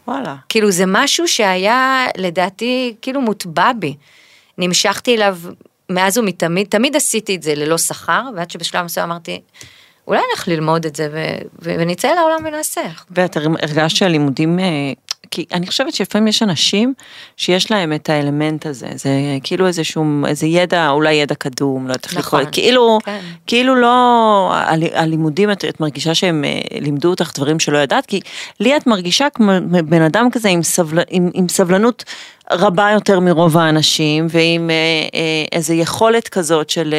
וואלה. 0.08 0.36
כאילו 0.50 0.72
זה 0.72 0.84
משהו 0.88 1.28
שהיה 1.28 2.06
לדעתי 2.18 2.96
כאילו 3.02 3.22
מוטבע 3.22 3.72
בי. 3.80 3.96
נמשכתי 4.58 5.16
אליו 5.16 5.38
מאז 5.90 6.18
ומתמיד, 6.18 6.68
תמיד 6.68 6.96
עשיתי 6.96 7.36
את 7.36 7.44
זה 7.44 7.56
ללא 7.56 7.78
שכר, 7.78 8.22
ועד 8.36 8.52
שבשלב 8.52 8.86
מסוים 8.86 9.12
אמרתי, 9.12 9.42
אולי 10.08 10.22
נלך 10.32 10.48
ללמוד 10.48 10.86
את 10.86 10.96
זה 10.96 11.10
ו- 11.12 11.48
ו- 11.62 11.76
ונצא 11.80 12.14
לעולם 12.14 12.46
ונעשה. 12.46 12.82
ואת 13.12 13.38
הרגשת 13.38 13.96
שהלימודים, 13.96 14.60
אה, 14.60 14.66
כי 15.32 15.46
אני 15.54 15.68
חושבת 15.68 15.94
שלפעמים 15.94 16.28
יש 16.28 16.44
אנשים 16.44 16.94
שיש 17.38 17.72
להם 17.72 17.94
את 17.94 18.10
האלמנט 18.10 18.66
הזה, 18.66 18.88
זה 18.96 19.10
כאילו 19.44 19.68
איזשהו, 19.68 20.26
איזה 20.28 20.48
ידע, 20.48 20.90
אולי 20.90 21.14
ידע 21.14 21.36
קדום, 21.36 21.88
לא 21.88 21.92
יודעת 21.92 22.06
איך 22.06 22.18
נכון, 22.18 22.40
לקרוא, 22.40 22.54
כאילו, 22.54 22.98
כן. 23.06 23.20
כאילו 23.48 23.76
לא, 23.76 23.88
ה- 24.54 24.74
הלימודים, 24.94 25.52
את, 25.52 25.66
את 25.66 25.80
מרגישה 25.80 26.16
שהם 26.16 26.44
אה, 26.44 26.80
לימדו 26.80 27.10
אותך 27.10 27.32
דברים 27.36 27.60
שלא 27.60 27.78
ידעת, 27.78 28.06
כי 28.06 28.20
לי 28.60 28.78
את 28.78 28.88
מרגישה 28.88 29.28
כמו 29.34 29.52
בן 29.86 30.02
אדם 30.02 30.32
כזה 30.32 30.50
עם, 30.50 30.64
סבל, 30.64 31.00
עם, 31.10 31.30
עם 31.34 31.50
סבלנות 31.50 32.04
רבה 32.52 32.90
יותר 32.94 33.20
מרוב 33.20 33.58
האנשים, 33.58 34.28
ועם 34.30 34.70
אה, 34.70 34.76
אה, 35.14 35.46
איזה 35.52 35.74
יכולת 35.74 36.28
כזאת 36.28 36.70
של... 36.70 36.96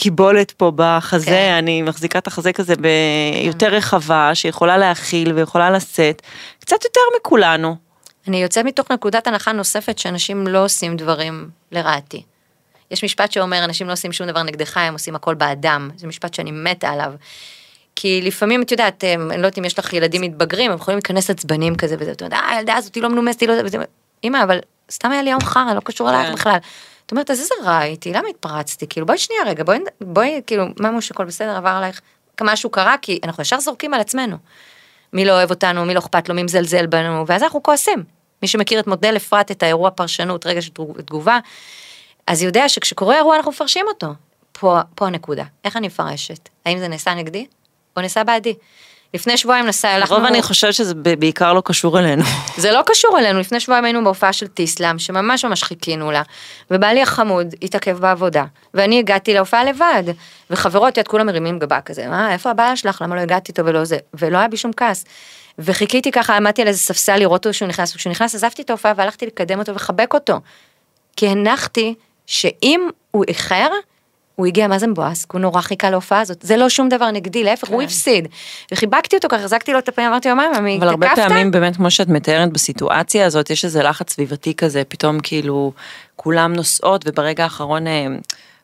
קיבולת 0.00 0.50
פה 0.50 0.72
בחזה, 0.76 1.26
כן. 1.26 1.32
כן. 1.32 1.54
אני 1.58 1.82
מחזיקה 1.82 2.18
את 2.18 2.26
החזה 2.26 2.52
כזה 2.52 2.74
ביותר 2.76 3.68
רחבה, 3.74 4.30
שיכולה 4.34 4.78
להכיל 4.78 5.32
ויכולה 5.32 5.70
לשאת, 5.70 6.22
קצת 6.60 6.84
יותר 6.84 7.00
מכולנו. 7.20 7.76
אני 8.28 8.42
יוצאת 8.42 8.64
מתוך 8.64 8.90
נקודת 8.90 9.26
הנחה 9.26 9.52
נוספת 9.52 9.98
שאנשים 9.98 10.46
לא 10.46 10.64
עושים 10.64 10.96
דברים 10.96 11.48
לרעתי. 11.72 12.22
יש 12.90 13.04
משפט 13.04 13.32
שאומר, 13.32 13.64
אנשים 13.64 13.86
לא 13.86 13.92
עושים 13.92 14.12
שום 14.12 14.26
דבר 14.26 14.42
נגדך, 14.42 14.76
הם 14.76 14.92
עושים 14.92 15.14
הכל 15.14 15.34
באדם. 15.34 15.90
זה 15.96 16.06
משפט 16.06 16.34
שאני 16.34 16.50
מתה 16.50 16.90
עליו. 16.90 17.12
כי 17.96 18.20
לפעמים, 18.22 18.62
את 18.62 18.70
יודעת, 18.72 19.04
הם- 19.06 19.30
אני 19.30 19.42
לא 19.42 19.46
יודעת 19.46 19.58
אם 19.58 19.64
יש 19.64 19.78
לך 19.78 19.92
ילדים 19.92 20.22
מתבגרים, 20.22 20.70
הם 20.70 20.76
יכולים 20.76 20.96
להיכנס 20.98 21.30
עצבנים 21.30 21.76
כזה, 21.76 21.96
וזה, 21.98 22.12
את 22.12 22.20
יודעת, 22.20 22.40
אה, 22.42 22.50
הילדה 22.56 22.76
הזאת 22.76 22.94
היא 22.94 23.02
לא 23.02 23.08
מנומסת, 23.08 23.40
היא 23.40 23.48
לא... 23.48 23.54
אמא, 24.24 24.42
אבל 24.42 24.58
סתם 24.90 25.10
היה 25.10 25.22
לי 25.22 25.30
יום 25.30 25.40
חרא, 25.40 25.74
לא 25.74 25.80
קשור 25.80 26.10
אלייך 26.10 26.26
כן. 26.28 26.34
בכלל. 26.34 26.58
את 27.08 27.12
אומרת, 27.12 27.30
אז 27.30 27.40
איזה 27.40 27.54
רע 27.64 27.78
הייתי, 27.78 28.12
למה 28.12 28.28
התפרצתי? 28.28 28.86
כאילו, 28.86 29.06
בואי 29.06 29.18
שנייה 29.18 29.42
רגע, 29.46 29.64
בואי, 29.64 29.78
בואי, 30.00 30.40
כאילו, 30.46 30.64
מה 30.80 31.00
שהכל 31.00 31.24
בסדר, 31.24 31.56
עבר 31.56 31.68
עלייך, 31.68 32.00
משהו 32.40 32.70
קרה, 32.70 32.94
כי 33.02 33.20
אנחנו 33.24 33.42
ישר 33.42 33.60
זורקים 33.60 33.94
על 33.94 34.00
עצמנו. 34.00 34.36
מי 35.12 35.24
לא 35.24 35.32
אוהב 35.32 35.50
אותנו, 35.50 35.84
מי 35.84 35.94
לא 35.94 35.98
אכפת 35.98 36.28
לו, 36.28 36.34
מי 36.34 36.42
מזלזל 36.42 36.86
בנו, 36.86 37.26
ואז 37.26 37.42
אנחנו 37.42 37.62
כועסים. 37.62 38.04
מי 38.42 38.48
שמכיר 38.48 38.80
את 38.80 38.86
מודל 38.86 39.16
אפרת, 39.16 39.50
את 39.50 39.62
האירוע 39.62 39.90
פרשנות, 39.90 40.46
רגע 40.46 40.62
של 40.62 40.70
תגובה, 41.04 41.38
אז 42.26 42.42
יודע 42.42 42.68
שכשקורה 42.68 43.16
אירוע 43.16 43.36
אנחנו 43.36 43.50
מפרשים 43.50 43.86
אותו. 43.88 44.06
פה, 44.52 44.80
פה 44.94 45.06
הנקודה, 45.06 45.44
איך 45.64 45.76
אני 45.76 45.86
מפרשת? 45.86 46.48
האם 46.64 46.78
זה 46.78 46.88
נעשה 46.88 47.14
נגדי 47.14 47.46
או 47.96 48.02
נעשה 48.02 48.24
בעדי? 48.24 48.54
לפני 49.14 49.36
שבועיים 49.36 49.66
נסע, 49.66 49.88
הלכנו... 49.88 50.16
רוב 50.16 50.24
אני 50.24 50.42
חושבת 50.42 50.74
שזה 50.74 50.94
בעיקר 50.94 51.52
לא 51.52 51.62
קשור 51.64 51.98
אלינו. 51.98 52.24
זה 52.56 52.72
לא 52.72 52.80
קשור 52.86 53.18
אלינו, 53.18 53.40
לפני 53.40 53.60
שבועיים 53.60 53.84
היינו 53.84 54.04
בהופעה 54.04 54.32
של 54.32 54.46
טיסלאם, 54.46 54.98
שממש 54.98 55.44
ממש 55.44 55.62
חיכינו 55.62 56.10
לה, 56.10 56.22
ובעלי 56.70 57.02
החמוד 57.02 57.54
התעכב 57.62 57.98
בעבודה, 57.98 58.44
ואני 58.74 58.98
הגעתי 58.98 59.34
להופעה 59.34 59.64
לבד, 59.64 60.02
וחברות, 60.50 60.92
את 60.92 60.96
יודעת, 60.96 61.08
כולם 61.08 61.26
מרימים 61.26 61.58
גבה 61.58 61.80
כזה, 61.80 62.08
מה, 62.08 62.32
איפה 62.32 62.50
הבעיה 62.50 62.76
שלך, 62.76 63.02
למה 63.02 63.16
לא 63.16 63.20
הגעתי 63.20 63.52
איתו 63.52 63.66
ולא 63.66 63.84
זה, 63.84 63.96
ולא 64.14 64.38
היה 64.38 64.48
בי 64.48 64.56
שום 64.56 64.72
כעס. 64.72 65.04
וחיכיתי 65.58 66.10
ככה, 66.10 66.36
עמדתי 66.36 66.62
על 66.62 66.68
איזה 66.68 66.78
ספסל 66.78 67.16
לראות 67.16 67.46
אותו 67.46 67.54
שהוא 67.54 67.68
נכנס, 67.68 67.94
וכשהוא 67.94 68.10
נכנס 68.10 68.34
עזבתי 68.34 68.62
את 68.62 68.70
ההופעה 68.70 68.92
והלכתי 68.96 69.26
לקדם 69.26 69.58
אותו 69.58 69.72
ולחבק 69.72 70.14
אותו. 70.14 70.40
כי 71.16 71.28
הנחתי 71.28 71.94
שאם 72.26 72.88
הוא 73.10 73.24
איחר, 73.28 73.68
הוא 74.38 74.46
הגיע, 74.46 74.68
מה 74.68 74.78
זה 74.78 74.86
מבואס? 74.86 75.26
הוא 75.32 75.40
נורא 75.40 75.60
חיכה 75.60 75.90
להופעה 75.90 76.20
הזאת, 76.20 76.42
זה 76.42 76.56
לא 76.56 76.68
שום 76.68 76.88
דבר 76.88 77.10
נגדי, 77.10 77.44
להפך, 77.44 77.68
הוא 77.68 77.82
הפסיד. 77.82 78.28
וחיבקתי 78.72 79.16
אותו 79.16 79.28
ככה, 79.28 79.40
החזקתי 79.40 79.72
לו 79.72 79.78
את 79.78 79.88
הפנים, 79.88 80.08
אמרתי 80.08 80.28
לו, 80.28 80.36
מה, 80.36 80.46
ממי, 80.60 80.78
אבל 80.78 80.88
הרבה 80.88 81.08
תקפת? 81.08 81.28
פעמים 81.28 81.50
באמת 81.50 81.76
כמו 81.76 81.90
שאת 81.90 82.08
מתארת 82.08 82.52
בסיטואציה 82.52 83.26
הזאת 83.26 83.50
יש 83.50 83.64
איזה 83.64 83.82
לחץ 83.82 84.12
סביבתי 84.12 84.54
כזה 84.54 84.82
פתאום 84.88 85.20
כאילו 85.20 85.72
כולם 86.16 86.52
נוסעות 86.52 87.04
וברגע 87.08 87.44
האחרון 87.44 87.86
אה, 87.86 88.06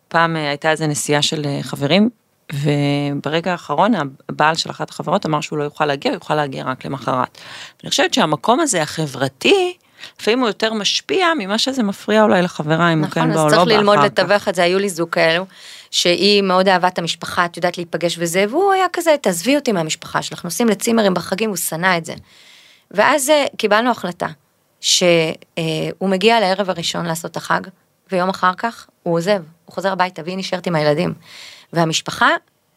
פעם 0.08 0.37
אה, 0.37 0.48
הייתה 0.48 0.70
איזה 0.70 0.87
נסיעה 0.87 1.22
של 1.22 1.42
אה, 1.46 1.58
חברים 1.62 2.10
וברגע 2.52 3.52
האחרון 3.52 3.92
הבעל 4.28 4.54
של 4.54 4.70
אחת 4.70 4.90
החברות 4.90 5.26
אמר 5.26 5.40
שהוא 5.40 5.58
לא 5.58 5.64
יוכל 5.64 5.87
להגיע 5.87 6.12
הוא 6.12 6.16
יוכל 6.16 6.34
להגיע 6.34 6.64
רק 6.64 6.84
למחרת. 6.84 7.38
אני 7.82 7.90
חושבת 7.90 8.14
שהמקום 8.14 8.60
הזה 8.60 8.82
החברתי 8.82 9.76
לפעמים 10.20 10.40
הוא 10.40 10.48
יותר 10.48 10.72
משפיע 10.72 11.26
ממה 11.38 11.58
שזה 11.58 11.82
מפריע 11.82 12.22
אולי 12.22 12.42
לחברה 12.42 12.92
אם 12.92 13.04
הוא 13.04 13.10
כן 13.10 13.20
נכון, 13.20 13.34
בא 13.34 13.40
או 13.40 13.46
אז 13.46 13.52
לא 13.52 13.56
צריך 13.56 13.68
בא 13.68 13.74
ללמוד 13.74 13.98
אחר 13.98 14.08
כך. 14.08 14.12
לתווך 14.18 14.48
את 14.48 14.54
זה, 14.54 14.62
היו 14.62 14.78
לי 14.78 14.88
זוג 14.88 15.08
כאלו, 15.08 15.46
שהיא 15.90 16.42
מאוד 16.42 16.68
אהבה 16.68 16.88
את 16.88 16.98
המשפחה, 16.98 17.44
את 17.44 17.56
יודעת 17.56 17.78
להיפגש 17.78 18.16
וזה, 18.18 18.44
והוא 18.50 18.72
היה 18.72 18.86
כזה, 18.92 19.14
תעזבי 19.22 19.56
אותי 19.56 19.72
מהמשפחה 19.72 20.22
שלך, 20.22 20.44
נוסעים 20.44 20.68
לצימרים 20.68 21.14
בחגים, 21.14 21.48
הוא 21.48 21.56
שנא 21.56 21.98
את 21.98 22.04
זה. 22.04 22.14
ואז 22.90 23.30
אה, 23.30 23.44
קיבלנו 23.56 23.90
החלטה, 23.90 24.28
שהוא 24.80 25.04
מגיע 26.02 26.40
לערב 26.40 26.70
הראשון 26.70 27.06
לעשות 27.06 27.30
את 27.30 27.36
החג, 27.36 27.60
ויום 28.12 28.28
אחר 28.28 28.54
כך 28.56 28.86
הוא 29.02 29.16
עוזב, 29.16 29.42
הוא 29.64 29.74
חוזר 29.74 29.92
הביתה, 29.92 30.22
והיא 30.24 30.38
נשארת 30.38 30.66
עם 30.66 30.74
הילדים. 30.74 31.14
והמשפחה 31.72 32.28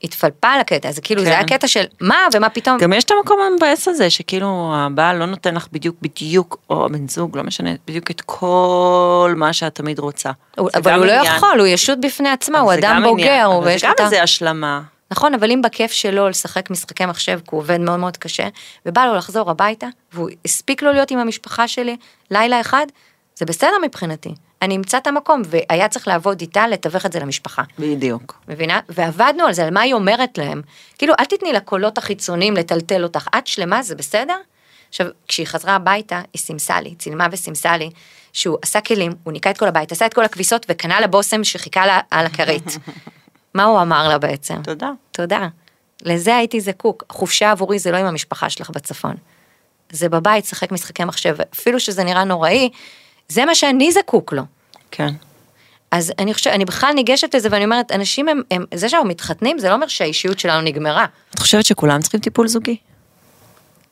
התפלפה 0.04 0.48
על 0.48 0.60
הקטע 0.60 0.90
הזה, 0.90 1.02
כאילו 1.02 1.22
זה 1.24 1.30
כן. 1.30 1.36
היה 1.36 1.44
קטע 1.44 1.68
של 1.68 1.84
מה 2.02 2.16
ומה 2.34 2.50
פתאום. 2.50 2.78
גם 2.78 2.94
יש 2.94 3.04
את 3.04 3.12
המקום 3.12 3.40
המבאס 3.42 3.88
הזה 3.88 4.10
שכאילו 4.10 4.74
הבעל 4.76 5.18
לא 5.18 5.26
נותן 5.26 5.56
לך 5.56 5.68
בדיוק 5.72 5.96
בדיוק 6.02 6.58
או 6.70 6.86
הבן 6.86 7.08
זוג 7.08 7.38
לא 7.38 7.44
משנה 7.44 7.70
בדיוק 7.88 8.12
את 8.12 8.22
כל 8.26 9.34
מה 9.38 9.54
שאת 9.54 9.76
תמיד 9.76 10.00
רוצה. 10.00 10.32
הוא- 10.58 10.70
זה 10.74 10.80
אבל 10.80 10.92
גם 10.92 10.98
הוא 11.00 11.06
לא 11.06 11.12
עניין. 11.12 11.36
יכול, 11.36 11.60
הוא 11.60 11.68
ישות 11.68 12.00
בפני 12.02 12.30
עצמה, 12.30 12.60
הוא 12.60 12.74
זה 12.74 12.80
אדם 12.80 12.96
גם 12.96 13.04
בוגר, 13.04 13.46
אבל 13.58 13.66
ויש 13.66 13.82
זה 13.82 13.88
לו 13.88 13.92
גם 13.92 13.96
את 13.96 14.00
ה... 14.00 14.04
איזה 14.04 14.24
השלמה. 14.24 14.82
נכון, 15.12 15.34
אבל 15.34 15.52
אם 15.52 15.62
בכיף 15.62 15.92
שלו 15.92 16.30
לשחק 16.30 16.70
משחקי 16.70 17.06
מחשב, 17.06 17.40
כי 17.40 17.50
הוא 17.52 17.60
עובד 17.60 17.80
מאוד 17.80 18.00
מאוד 18.00 18.18
קשה, 18.18 18.48
ובא 18.86 19.06
לו 19.06 19.16
לחזור 19.16 19.52
הביתה, 19.52 19.88
והוא 20.14 20.30
הספיק 20.46 20.84
לו 20.84 20.92
להיות 20.92 21.12
עם 21.12 21.20
המשפחה 21.20 21.68
שלי 21.68 21.98
לילה 22.32 22.62
אחד, 22.62 22.86
זה 23.36 23.46
בסדר 23.46 23.74
מבחינתי. 23.86 24.34
אני 24.62 24.76
אמצא 24.76 24.98
את 24.98 25.08
המקום, 25.08 25.42
והיה 25.46 25.88
צריך 25.88 26.08
לעבוד 26.08 26.42
איתה, 26.42 26.68
לתווך 26.68 27.06
את 27.06 27.12
זה 27.12 27.20
למשפחה. 27.20 27.64
בדיוק. 27.80 28.40
מבינה? 28.48 28.80
ועבדנו 28.90 29.44
על 29.44 29.54
זה, 29.54 29.64
על 29.66 29.74
מה 29.74 29.82
היא 29.82 29.94
אומרת 29.94 30.38
להם. 30.38 30.62
כאילו, 30.98 31.14
אל 31.20 31.26
תתני 31.26 31.54
לקולות 31.54 31.98
החיצוניים 31.98 32.54
לטלטל 32.54 33.04
אותך, 33.04 33.28
את 33.38 33.48
שלמה, 33.48 33.82
זה 33.84 33.96
בסדר? 33.96 34.36
עכשיו, 34.90 35.08
כשהיא 35.28 35.48
חזרה 35.48 35.76
הביתה, 35.76 36.22
היא 36.34 36.40
סימסה 36.40 36.82
לי, 36.82 36.96
צילמה 36.96 37.28
וסימסה 37.32 37.78
לי, 37.78 37.90
שהוא 38.34 38.58
עשה 38.62 38.82
כלים, 38.82 39.16
הוא 39.24 39.34
ניקה 39.34 39.50
את 39.50 39.58
כל 39.58 39.68
הבית, 39.68 39.92
עשה 39.92 40.06
את 40.06 40.14
כל 40.14 40.26
הכביסות 40.26 40.66
וקנה 40.70 41.00
לה 41.00 41.08
בושם 41.08 41.44
שחיכה 41.44 41.86
לה 41.86 42.00
על 42.12 42.26
הכרית. 42.26 42.78
מה 43.54 43.64
הוא 43.64 43.82
אמר 43.82 44.08
לה 44.08 44.18
בעצם? 44.18 44.64
תודה. 44.64 44.92
תודה. 45.12 45.48
לזה 46.06 46.36
הייתי 46.36 46.62
זקוק. 46.62 47.04
חופשה 47.10 47.52
עבורי 47.52 47.80
זה 47.80 47.92
לא 47.92 47.98
עם 47.98 48.06
המשפחה 48.06 48.50
שלך 48.50 48.70
בצפון. 48.70 49.16
זה 49.92 50.10
בבית, 50.10 50.46
שחק 50.46 50.72
משחקי 50.72 51.04
מחשב. 51.04 51.36
אפילו 51.54 51.80
שזה 51.80 52.04
נראה 52.04 52.24
נוראי, 52.24 52.70
זה 53.28 53.46
מה 53.46 53.56
שאני 53.56 53.92
זקוק 53.92 54.34
לו. 54.34 54.44
כן. 54.92 55.14
אז 55.92 56.14
אני 56.20 56.34
חושבת, 56.34 56.54
אני 56.54 56.66
בכלל 56.66 56.94
ניגשת 56.94 57.36
לזה 57.36 57.50
ואני 57.52 57.66
אומרת, 57.66 57.92
אנשים 57.92 58.28
הם, 58.28 58.42
הם 58.52 58.66
זה 58.74 58.90
שאנחנו 58.90 59.10
מתחתנים, 59.10 59.60
זה 59.60 59.70
לא 59.70 59.74
אומר 59.74 59.88
שהאישיות 59.88 60.40
שלנו 60.40 60.62
נגמרה. 60.62 61.06
את 61.34 61.40
חושבת 61.40 61.66
שכולם 61.66 62.02
צריכים 62.02 62.20
טיפול 62.20 62.48
זוגי? 62.48 62.78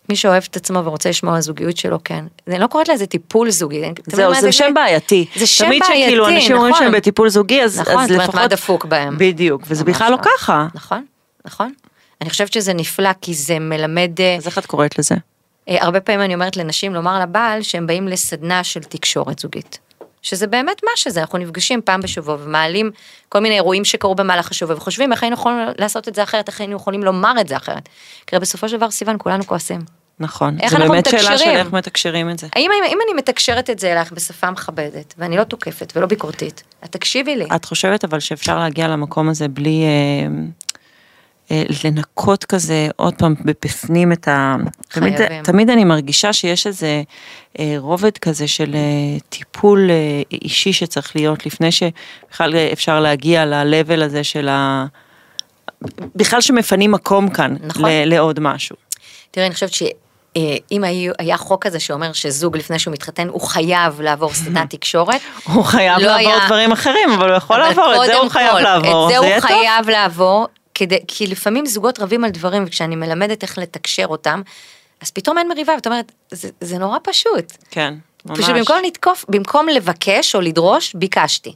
מי 0.09 0.15
שאוהב 0.15 0.43
את 0.51 0.55
עצמו 0.55 0.85
ורוצה 0.85 1.09
לשמוע 1.09 1.33
על 1.33 1.37
הזוגיות 1.37 1.77
שלו, 1.77 1.99
כן. 2.03 2.25
אני 2.47 2.59
לא 2.59 2.67
קוראת 2.67 2.89
לזה 2.89 3.05
טיפול 3.05 3.49
זוגי. 3.49 3.81
תמיד 3.81 3.99
זהו, 4.07 4.33
זה 4.41 4.47
את 4.47 4.53
שם 4.53 4.71
בעייתי. 4.75 5.25
זה 5.35 5.47
שם 5.47 5.65
תמיד 5.65 5.81
בעייתי, 5.87 6.05
שכאילו 6.05 6.27
אנשים 6.27 6.55
אומרים 6.55 6.73
נכון. 6.73 6.85
שהם 6.85 6.93
בטיפול 6.93 7.29
זוגי, 7.29 7.63
אז 7.63 7.79
נכון, 7.79 7.93
אז 7.93 8.01
זאת 8.01 8.11
אומרת, 8.11 8.27
לפחות... 8.27 8.41
מה 8.41 8.47
דפוק 8.47 8.85
בהם? 8.85 9.17
בדיוק, 9.17 9.61
וזה 9.67 9.83
בכלל 9.83 10.11
לא 10.11 10.17
לא. 10.17 10.21
ככה. 10.37 10.67
נכון, 10.73 11.05
נכון. 11.45 11.73
אני 12.21 12.29
חושבת 12.29 12.53
שזה 12.53 12.73
נפלא, 12.73 13.09
כי 13.21 13.33
זה 13.33 13.59
מלמד... 13.59 14.21
אה, 14.21 14.35
אז 14.35 14.47
איך 14.47 14.57
את 14.57 14.65
קוראת 14.65 14.99
לזה? 14.99 15.15
אה, 15.69 15.77
הרבה 15.81 15.99
פעמים 15.99 16.21
אני 16.21 16.33
אומרת 16.33 16.57
לנשים 16.57 16.93
לומר 16.93 17.19
לבעל 17.19 17.61
שהם 17.61 17.87
באים 17.87 18.07
לסדנה 18.07 18.63
של 18.63 18.83
תקשורת 18.83 19.39
זוגית. 19.39 19.79
שזה 20.21 20.47
באמת 20.47 20.81
מה 20.83 20.91
שזה, 20.95 21.21
אנחנו 21.21 21.37
נפגשים 21.37 21.81
פעם 21.81 22.01
בשבוע 22.01 22.37
ומעלים 22.39 22.91
כל 23.29 23.39
מיני 23.39 23.55
אירועים 23.55 23.85
שקרו 23.85 24.15
במהלך 24.15 24.51
השבוע 24.51 24.75
וחושבים 24.75 25.11
איך 25.11 25.23
היינו 25.23 25.33
יכולים 25.33 25.57
לעשות 25.79 26.07
את 26.07 26.15
זה 26.15 26.23
אחרת, 26.23 26.47
איך 26.47 26.61
היינו 26.61 26.75
יכולים 26.75 27.03
לומר 27.03 27.33
את 27.41 27.47
זה 27.47 27.57
אחרת. 27.57 27.89
כי 28.27 28.39
בסופו 28.39 28.69
של 28.69 28.77
דבר 28.77 28.91
סיוון 28.91 29.15
כולנו 29.19 29.47
כועסים. 29.47 29.81
נכון. 30.19 30.57
אנחנו 30.63 30.89
באמת 30.89 31.09
שאלה 31.09 31.37
של? 31.37 31.49
איך 31.49 31.73
מתקשרים 31.73 32.29
את 32.29 32.39
זה. 32.39 32.47
האם 32.55 32.71
אם, 32.71 32.83
אם 32.87 32.97
אני 33.07 33.13
מתקשרת 33.17 33.69
את 33.69 33.79
זה 33.79 33.91
אלייך 33.91 34.11
בשפה 34.11 34.51
מכבדת 34.51 35.13
ואני 35.17 35.37
לא 35.37 35.43
תוקפת 35.43 35.93
ולא 35.95 36.07
ביקורתית, 36.07 36.63
את 36.85 36.91
תקשיבי 36.91 37.35
לי. 37.35 37.45
את 37.55 37.65
חושבת 37.65 38.03
אבל 38.03 38.19
שאפשר 38.19 38.59
להגיע 38.59 38.87
למקום 38.87 39.29
הזה 39.29 39.47
בלי 39.47 39.83
אה, 39.83 40.27
לנקות 41.83 42.43
כזה 42.45 42.87
עוד 42.95 43.13
פעם 43.17 43.35
בפנים 43.45 44.11
את 44.11 44.27
ה... 44.27 44.55
תמיד, 44.89 45.17
חייבים. 45.17 45.43
תמיד 45.43 45.69
אני 45.69 45.83
מרגישה 45.83 46.33
שיש 46.33 46.67
איזה 46.67 47.03
אה, 47.59 47.75
רובד 47.77 48.17
כזה 48.17 48.47
של 48.47 48.75
אה, 48.75 48.79
טיפול 49.29 49.89
אה, 49.91 49.95
אישי 50.41 50.73
שצריך 50.73 51.15
להיות 51.15 51.45
לפני 51.45 51.69
שבכלל 51.71 52.55
אפשר 52.73 52.99
להגיע 52.99 53.45
ל-level 53.45 54.03
הזה 54.03 54.23
של 54.23 54.47
ה... 54.49 54.85
בכלל 56.15 56.41
שמפנים 56.41 56.91
מקום 56.91 57.29
כאן 57.29 57.55
נכון. 57.63 57.85
ל- 57.89 58.03
לעוד 58.05 58.39
משהו. 58.39 58.75
תראי, 59.31 59.45
אני 59.47 59.53
חושבת 59.53 59.73
שאם 59.73 60.83
היה, 60.83 61.11
היה 61.19 61.37
חוק 61.37 61.63
כזה 61.67 61.79
שאומר 61.79 62.13
שזוג 62.13 62.57
לפני 62.57 62.79
שהוא 62.79 62.93
מתחתן 62.93 63.27
הוא 63.27 63.41
חייב 63.41 64.01
לעבור 64.01 64.33
סדנת 64.33 64.69
תקשורת, 64.69 65.21
הוא 65.53 65.63
חייב 65.63 65.99
לא 65.99 66.07
לעבור 66.07 66.17
היה- 66.31 66.45
דברים 66.45 66.71
אחרים, 66.71 67.09
אבל 67.17 67.29
הוא 67.29 67.37
יכול 67.37 67.55
אבל 67.61 67.67
לעבור, 67.69 68.03
את 68.03 68.07
זה 68.07 68.17
הוא 68.17 68.29
חייב 68.29 68.55
לעבור, 68.57 69.05
את 69.07 69.11
זה 69.11 69.17
הוא 69.17 69.25
יהיה 69.25 69.41
טוב. 69.41 69.49
חייב 69.49 69.89
לעבור, 69.89 70.47
כדי, 70.75 70.99
כי 71.07 71.27
לפעמים 71.27 71.65
זוגות 71.65 71.99
רבים 71.99 72.23
על 72.23 72.29
דברים, 72.29 72.63
וכשאני 72.67 72.95
מלמדת 72.95 73.43
איך 73.43 73.57
לתקשר 73.57 74.05
אותם, 74.05 74.41
אז 75.01 75.11
פתאום 75.11 75.37
אין 75.37 75.47
מריבה, 75.47 75.73
ואת 75.73 75.87
אומרת, 75.87 76.11
זה, 76.31 76.49
זה 76.61 76.77
נורא 76.77 76.97
פשוט. 77.03 77.53
כן, 77.71 77.93
ממש. 78.25 78.39
פשוט 78.39 78.55
במקום 78.55 78.77
לתקוף, 78.87 79.25
במקום 79.29 79.69
לבקש 79.69 80.35
או 80.35 80.41
לדרוש, 80.41 80.93
ביקשתי. 80.95 81.53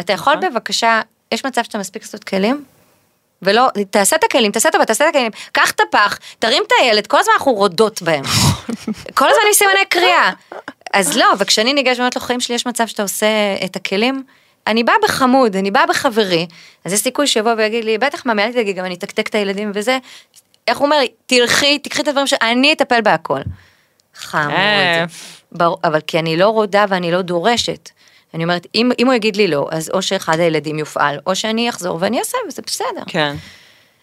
אתה 0.00 0.12
יכול 0.12 0.34
נכון. 0.34 0.50
בבקשה, 0.50 1.00
יש 1.32 1.44
מצב 1.44 1.64
שאתה 1.64 1.78
מספיק 1.78 2.02
לעשות 2.02 2.24
כלים? 2.24 2.64
ולא, 3.42 3.68
תעשה 3.90 4.16
את 4.16 4.24
הכלים, 4.24 4.52
תעשה 4.52 4.70
טובה, 4.70 4.84
תעשה 4.84 5.04
את 5.04 5.14
הכלים, 5.14 5.30
קח 5.52 5.70
את 5.70 5.80
הפח, 5.80 6.18
תרים 6.38 6.62
את 6.66 6.72
הילד, 6.80 7.06
כל 7.06 7.18
הזמן 7.18 7.32
אנחנו 7.38 7.52
רודות 7.52 8.02
בהם. 8.02 8.24
כל 9.14 9.28
הזמן 9.28 9.42
עם 9.46 9.52
סימני 9.52 9.84
קריאה. 9.88 10.32
אז 10.92 11.16
לא, 11.16 11.26
וכשאני 11.38 11.72
ניגשת 11.72 11.98
ואומרת 11.98 12.16
לו, 12.16 12.22
חיים 12.22 12.40
שלי, 12.40 12.54
יש 12.54 12.66
מצב 12.66 12.86
שאתה 12.86 13.02
עושה 13.02 13.26
את 13.64 13.76
הכלים? 13.76 14.22
אני 14.68 14.84
באה 14.84 14.94
בחמוד, 15.02 15.56
אני 15.56 15.70
באה 15.70 15.86
בחברי, 15.86 16.46
אז 16.84 16.92
יש 16.92 17.00
סיכוי 17.00 17.26
שיבוא 17.26 17.52
ויגיד 17.56 17.84
לי, 17.84 17.98
בטח 17.98 18.26
מאמי, 18.26 18.42
אל 18.42 18.52
תדאגי, 18.52 18.72
גם 18.72 18.84
אני 18.84 18.94
אתקתק 18.94 19.28
את 19.28 19.34
הילדים 19.34 19.70
וזה. 19.74 19.98
איך 20.68 20.78
הוא 20.78 20.86
אומר 20.86 20.98
לי, 20.98 21.08
תלכי, 21.26 21.78
תקחי 21.78 22.02
את 22.02 22.08
הדברים 22.08 22.26
שאני 22.26 22.72
אטפל 22.72 23.00
בהכל. 23.00 23.40
חמוד. 24.14 24.52
ברור, 25.52 25.78
אבל 25.84 26.00
כי 26.00 26.18
אני 26.18 26.36
לא 26.36 26.48
רודה 26.48 26.84
ואני 26.88 27.10
לא 27.10 27.22
דורשת. 27.22 27.90
אני 28.34 28.44
אומרת, 28.44 28.66
אם, 28.74 28.90
אם 28.98 29.06
הוא 29.06 29.14
יגיד 29.14 29.36
לי 29.36 29.48
לא, 29.48 29.68
אז 29.70 29.90
או 29.94 30.02
שאחד 30.02 30.40
הילדים 30.40 30.78
יופעל, 30.78 31.18
או 31.26 31.36
שאני 31.36 31.68
אחזור 31.68 31.98
ואני 32.00 32.18
אעשה, 32.18 32.38
וזה 32.48 32.62
בסדר. 32.66 33.02
כן. 33.06 33.36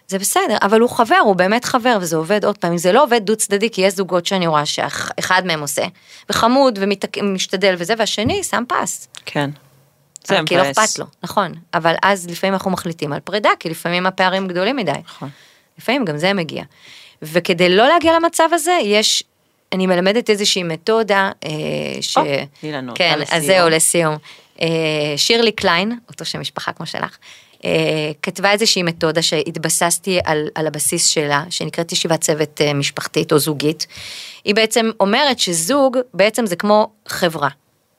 זה 0.08 0.18
בסדר, 0.18 0.56
אבל 0.62 0.80
הוא 0.80 0.90
חבר, 0.90 1.18
הוא 1.24 1.36
באמת 1.36 1.64
חבר, 1.64 1.98
וזה 2.00 2.16
עובד 2.16 2.44
עוד 2.44 2.58
פעם, 2.58 2.72
אם 2.72 2.78
זה 2.78 2.92
לא 2.92 3.02
עובד 3.02 3.20
דו 3.24 3.36
צדדי, 3.36 3.70
כי 3.70 3.82
יש 3.82 3.94
זוגות 3.94 4.26
שאני 4.26 4.46
רואה 4.46 4.66
שאחד 4.66 5.46
מהם 5.46 5.60
עושה, 5.60 5.84
וחמוד 6.30 6.78
ומשתדל 7.16 7.74
וזה, 7.78 7.94
והשני 7.98 8.44
שם 8.44 8.64
פס. 8.68 9.08
כן. 9.26 9.50
זה 10.26 10.38
כי 10.46 10.56
לא. 10.56 10.70
אכפת 10.70 10.98
לו, 10.98 11.06
נכון, 11.22 11.52
אבל 11.74 11.94
אז 12.02 12.30
לפעמים 12.30 12.54
אנחנו 12.54 12.70
מחליטים 12.70 13.12
על 13.12 13.20
פרידה, 13.20 13.50
כי 13.60 13.70
לפעמים 13.70 14.06
הפערים 14.06 14.48
גדולים 14.48 14.76
מדי. 14.76 14.92
נכון. 15.04 15.28
לפעמים 15.78 16.04
גם 16.04 16.18
זה 16.18 16.32
מגיע. 16.32 16.64
וכדי 17.22 17.68
לא 17.68 17.88
להגיע 17.88 18.12
למצב 18.16 18.48
הזה, 18.52 18.78
יש, 18.82 19.24
אני 19.72 19.86
מלמדת 19.86 20.30
איזושהי 20.30 20.62
מתודה, 20.62 21.30
אה, 21.44 21.50
ש... 22.00 22.16
או, 22.16 22.22
תני 22.60 22.72
לנו 22.72 22.92
אותה 22.92 22.98
כן, 22.98 23.18
לסיום. 23.18 23.40
אז 23.40 23.46
זהו, 23.46 23.68
לסיום. 23.68 24.16
אה, 24.62 24.68
שירלי 25.16 25.52
קליין, 25.52 25.98
אותו 26.08 26.24
שם 26.24 26.40
משפחה 26.40 26.72
כמו 26.72 26.86
שלך, 26.86 27.18
אה, 27.64 28.10
כתבה 28.22 28.52
איזושהי 28.52 28.82
מתודה 28.82 29.22
שהתבססתי 29.22 30.18
על, 30.24 30.48
על 30.54 30.66
הבסיס 30.66 31.06
שלה, 31.06 31.44
שנקראת 31.50 31.92
ישיבת 31.92 32.20
צוות 32.20 32.60
אה, 32.60 32.74
משפחתית 32.74 33.32
או 33.32 33.38
זוגית. 33.38 33.86
היא 34.44 34.54
בעצם 34.54 34.90
אומרת 35.00 35.38
שזוג 35.38 35.98
בעצם 36.14 36.46
זה 36.46 36.56
כמו 36.56 36.90
חברה. 37.08 37.48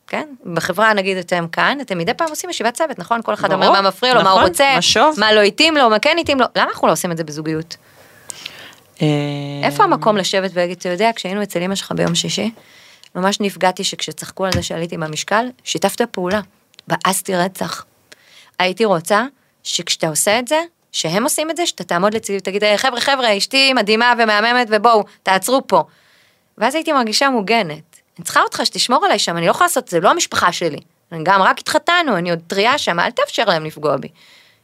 כן? 0.08 0.28
בחברה 0.54 0.94
נגיד 0.94 1.18
אתם 1.18 1.46
כאן, 1.52 1.78
אתם 1.82 1.98
מדי 1.98 2.14
פעם 2.14 2.30
עושים 2.30 2.50
ישיבת 2.50 2.74
צוות, 2.74 3.00
נכון? 3.00 3.22
כל 3.22 3.34
אחד 3.34 3.54
אומר 3.54 3.68
ברור, 3.68 3.82
מה 3.82 3.88
מפריע 3.88 4.14
לו, 4.14 4.24
מה 4.24 4.30
הוא 4.30 4.38
נכון, 4.40 4.50
רוצה, 4.50 4.76
משוב. 4.78 5.16
מה 5.20 5.34
לא 5.34 5.42
התאים 5.42 5.78
לו, 5.78 5.90
מה 5.90 6.00
כן 6.00 6.18
התאים 6.22 6.40
לו, 6.40 6.46
למה 6.56 6.70
אנחנו 6.72 6.88
לא 6.88 6.94
עושים 6.94 7.12
את 7.12 7.18
זה 7.18 7.24
בזוגיות? 7.24 7.78
אה, 9.02 9.08
איפה 9.64 9.84
המקום 9.84 10.18
לשבת 10.18 10.52
ולהגיד, 10.54 10.78
אתה 10.78 10.90
יודע, 10.90 11.10
כשהיינו 11.16 11.44
אצל 11.44 11.62
אמא 11.62 11.76
שלך 11.76 11.92
ביום 11.92 12.16
שישי, 12.16 12.52
ממש 13.16 13.40
נפגעתי 13.40 13.84
שכשצחקו 13.84 14.46
על 14.46 14.52
זה 14.54 14.64
שעליתי 14.64 14.98
במשקל, 14.98 15.46
שיתפת 15.64 16.02
פעולה, 16.02 16.42
באסתי 16.88 17.36
רצח. 17.36 17.86
הייתי 18.60 18.86
רוצה 18.86 19.26
שכשאתה 19.64 20.08
עושה 20.08 20.40
את 20.40 20.48
זה, 20.48 20.60
שהם 20.92 21.24
עושים 21.24 21.50
את 21.50 21.58
זה, 21.58 21.66
שאתה 21.66 21.84
תעמוד 21.84 22.14
לצידי 22.14 22.38
ותגיד, 22.38 22.64
"אה, 22.64 22.78
חבר'ה, 22.78 23.02
חבר'ה, 23.02 23.38
אשתי 23.38 23.74
מדהימה 23.74 24.14
ומהממת 24.18 24.68
ובואו, 24.72 25.04
תעצרו 25.24 25.68
פה. 25.68 25.84
ואז 26.58 26.76
הייתי 26.76 26.92
מרגישה 26.94 27.30
מוגנת. 27.30 27.97
אני 28.18 28.24
צריכה 28.26 28.42
אותך 28.42 28.62
שתשמור 28.64 29.06
עליי 29.06 29.20
שם, 29.20 29.38
אני 29.38 29.46
לא 29.46 29.52
יכולה 29.52 29.66
לעשות 29.66 29.84
את 29.84 29.90
זה, 29.90 30.00
לא 30.00 30.10
המשפחה 30.10 30.52
שלי. 30.52 30.80
אני 31.12 31.20
גם 31.24 31.42
רק 31.42 31.60
התחתנו, 31.60 32.18
אני 32.18 32.30
עוד 32.30 32.40
טריה 32.48 32.78
שם, 32.78 33.00
אל 33.00 33.12
תאפשר 33.12 33.46
להם 33.46 33.66
לפגוע 33.66 33.98
בי. 33.98 34.08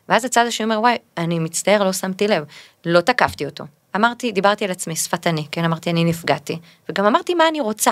ואז 0.09 0.25
הצד 0.25 0.45
השני 0.45 0.63
אומר, 0.63 0.79
וואי, 0.79 0.97
אני 1.17 1.39
מצטער, 1.39 1.83
לא 1.83 1.93
שמתי 1.93 2.27
לב, 2.27 2.43
לא 2.85 3.01
תקפתי 3.01 3.45
אותו. 3.45 3.63
אמרתי, 3.95 4.31
דיברתי 4.31 4.65
על 4.65 4.71
עצמי, 4.71 4.95
שפת 4.95 5.27
אני, 5.27 5.47
כן, 5.51 5.65
אמרתי, 5.65 5.89
אני 5.89 6.03
נפגעתי, 6.03 6.59
וגם 6.89 7.05
אמרתי 7.05 7.33
מה 7.33 7.47
אני 7.47 7.61
רוצה. 7.61 7.91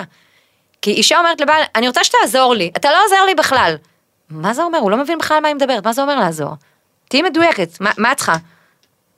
כי 0.82 0.90
אישה 0.90 1.18
אומרת 1.18 1.40
לבעל, 1.40 1.62
אני 1.76 1.88
רוצה 1.88 2.04
שתעזור 2.04 2.54
לי, 2.54 2.70
אתה 2.76 2.90
לא 2.90 3.04
עוזר 3.04 3.24
לי 3.26 3.34
בכלל. 3.34 3.76
מה 4.30 4.54
זה 4.54 4.62
אומר? 4.62 4.78
הוא 4.78 4.90
לא 4.90 4.96
מבין 4.96 5.18
בכלל 5.18 5.40
מה 5.40 5.48
היא 5.48 5.54
מדברת, 5.56 5.86
מה 5.86 5.92
זה 5.92 6.02
אומר 6.02 6.16
לעזור? 6.16 6.54
תהיי 7.08 7.22
מדויקת, 7.22 7.80
מה, 7.80 7.90
מה 7.98 8.12
את 8.12 8.16
צריכה? 8.16 8.36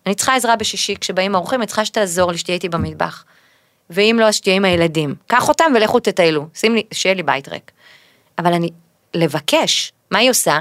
אני 0.07 0.15
צריכה 0.15 0.35
עזרה 0.35 0.57
בשישי, 0.57 0.97
כשבאים 1.01 1.35
האורחים, 1.35 1.61
אני 1.61 1.67
צריכה 1.67 1.85
שתעזור 1.85 2.33
לי, 2.33 2.39
שתהיה 2.39 2.55
איתי 2.55 2.69
במטבח. 2.69 3.25
ואם 3.91 4.17
לא, 4.21 4.25
אז 4.25 4.35
שתהיה 4.35 4.57
עם 4.57 4.65
הילדים. 4.65 5.15
קח 5.27 5.49
אותם 5.49 5.73
ולכו 5.75 6.01
תטיילו, 6.01 6.47
שים 6.55 6.75
לי, 6.75 6.83
שיהיה 6.93 7.15
לי 7.15 7.23
בית 7.23 7.49
ריק. 7.49 7.71
אבל 8.39 8.53
אני, 8.53 8.69
לבקש, 9.15 9.93
מה 10.11 10.19
היא 10.19 10.31
עושה? 10.31 10.59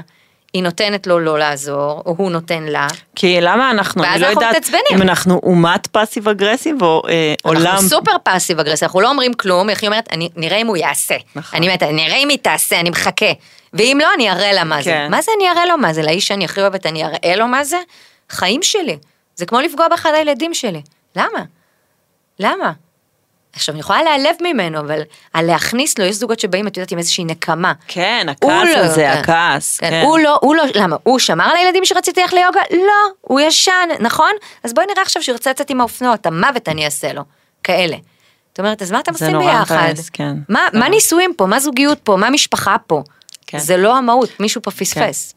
היא 0.54 0.62
נותנת 0.62 1.06
לו 1.06 1.20
לא 1.20 1.38
לעזור, 1.38 2.02
או 2.06 2.14
הוא 2.18 2.30
נותן 2.30 2.62
לה. 2.62 2.86
כי 3.14 3.40
למה 3.40 3.70
אנחנו, 3.70 4.04
אני 4.04 4.20
לא 4.20 4.26
יודעת 4.26 4.50
מתעצבנים. 4.50 4.82
אם 4.94 5.02
אנחנו 5.02 5.40
או 5.42 5.86
מפאסיב 5.86 6.28
אגרסיב 6.28 6.82
או 6.82 7.02
אה, 7.08 7.34
עולם. 7.42 7.66
אנחנו 7.66 7.88
סופר 7.88 8.16
passive 8.22 8.60
aggressive, 8.60 8.86
אנחנו 8.86 9.00
לא 9.00 9.08
אומרים 9.08 9.34
כלום, 9.34 9.70
איך 9.70 9.82
היא 9.82 9.88
אומרת, 9.88 10.08
אני, 10.12 10.28
נראה 10.36 10.56
אם 10.56 10.66
הוא 10.66 10.76
יעשה. 10.76 11.14
נכון. 11.36 11.56
אני 11.58 11.66
אומרת, 11.66 11.82
נראה 11.82 12.16
אם 12.16 12.28
היא 12.28 12.38
תעשה, 12.42 12.80
אני 12.80 12.90
מחכה. 12.90 13.32
ואם 13.72 13.98
לא, 14.02 14.08
אני 14.14 14.30
אראה 14.30 14.52
לה 14.52 14.64
מה 14.64 14.82
זה. 14.82 14.90
כן. 14.90 15.10
מה 15.10 15.22
זה 15.22 15.32
אני 15.36 15.50
אראה 15.50 15.66
לו 15.66 15.78
מה 15.78 15.92
זה? 15.92 16.02
לאיש 16.02 16.26
שאני 16.26 16.44
הכי 16.44 16.60
אוהבת, 16.60 16.86
אני 16.86 17.04
אראה 17.04 17.36
לו 17.36 17.46
מה 17.46 17.64
זה? 17.64 17.78
חיים 18.30 18.62
שלי. 18.62 18.98
זה 19.36 19.46
כמו 19.46 19.60
לפגוע 19.60 19.88
באחד 19.88 20.10
הילדים 20.14 20.54
שלי. 20.54 20.82
למה? 21.16 21.44
למה? 22.38 22.72
עכשיו, 23.54 23.72
אני 23.72 23.80
יכולה 23.80 24.02
להיעלב 24.02 24.36
ממנו, 24.40 24.80
אבל 24.80 25.00
על 25.32 25.46
להכניס 25.46 25.98
לו, 25.98 26.04
יש 26.04 26.16
זוגות 26.16 26.40
שבאים, 26.40 26.66
את 26.66 26.76
יודעת, 26.76 26.92
עם 26.92 26.98
איזושהי 26.98 27.24
נקמה. 27.24 27.72
כן, 27.88 28.26
הכעס 28.30 28.68
לא- 28.74 28.80
הזה, 28.80 29.10
כן. 29.14 29.18
הכעס. 29.20 29.78
כן, 29.78 29.90
כן. 29.90 30.02
הוא 30.04 30.18
לא, 30.18 30.38
הוא 30.42 30.54
לא, 30.56 30.64
למה? 30.74 30.96
הוא 31.02 31.18
שמר 31.18 31.44
על 31.44 31.56
הילדים 31.56 31.84
שרציתי 31.84 32.20
ללכת 32.20 32.32
ליוגה? 32.32 32.60
לא, 32.70 33.12
הוא 33.20 33.40
ישן, 33.40 33.88
נכון? 34.00 34.30
אז 34.64 34.74
בואי 34.74 34.86
נראה 34.86 35.02
עכשיו 35.02 35.22
שהוא 35.22 35.32
ירצה 35.32 35.50
לצאת 35.50 35.70
עם 35.70 35.80
האופנוע, 35.80 36.14
המוות 36.24 36.68
אני 36.68 36.84
אעשה 36.84 37.12
לו. 37.12 37.22
כאלה. 37.64 37.96
זאת 38.50 38.58
אומרת, 38.58 38.82
אז 38.82 38.92
מה 38.92 39.00
אתם 39.00 39.14
זה 39.14 39.26
עושים 39.26 39.38
ביחד? 39.38 39.76
מבאס, 39.92 40.10
כן. 40.10 40.34
מה, 40.48 40.60
זה 40.72 40.78
מה 40.78 40.84
נורא. 40.84 40.94
נישואים 40.94 41.32
פה? 41.36 41.46
מה 41.46 41.60
זוגיות 41.60 41.98
פה? 42.04 42.16
מה 42.16 42.30
משפחה 42.30 42.76
פה? 42.86 43.02
כן. 43.46 43.58
זה 43.58 43.76
לא 43.76 43.96
המהות, 43.96 44.40
מישהו 44.40 44.62
פה 44.62 44.70
פספס. 44.70 45.34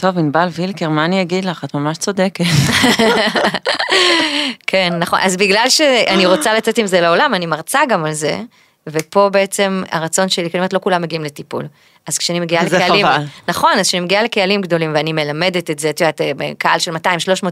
טוב, 0.00 0.18
ענבל 0.18 0.48
וילקר, 0.52 0.88
מה 0.88 1.04
אני 1.04 1.22
אגיד 1.22 1.44
לך? 1.44 1.64
את 1.64 1.74
ממש 1.74 1.98
צודקת. 1.98 2.44
כן, 4.66 4.92
נכון. 4.98 5.18
אז 5.22 5.36
בגלל 5.36 5.66
שאני 5.68 6.26
רוצה 6.26 6.54
לצאת 6.54 6.78
עם 6.78 6.86
זה 6.86 7.00
לעולם, 7.00 7.34
אני 7.34 7.46
מרצה 7.46 7.80
גם 7.88 8.04
על 8.04 8.12
זה, 8.12 8.40
ופה 8.86 9.28
בעצם 9.32 9.82
הרצון 9.90 10.28
שלי, 10.28 10.48
אומרת, 10.54 10.72
לא 10.72 10.78
כולם 10.78 11.02
מגיעים 11.02 11.24
לטיפול. 11.24 11.66
אז 12.06 12.18
כשאני 12.18 12.40
מגיעה 12.40 12.64
לקהלים, 12.64 13.06
חבל. 13.06 13.24
נכון, 13.48 13.72
אז 13.78 13.88
כשאני 13.88 14.00
מגיעה 14.00 14.22
לקהלים 14.22 14.60
גדולים 14.60 14.92
ואני 14.94 15.12
מלמדת 15.12 15.70
את 15.70 15.78
זה, 15.78 15.90
את 15.90 16.00
יודעת, 16.00 16.20
קהל 16.58 16.78
של 16.78 16.96
200-300 16.96 16.98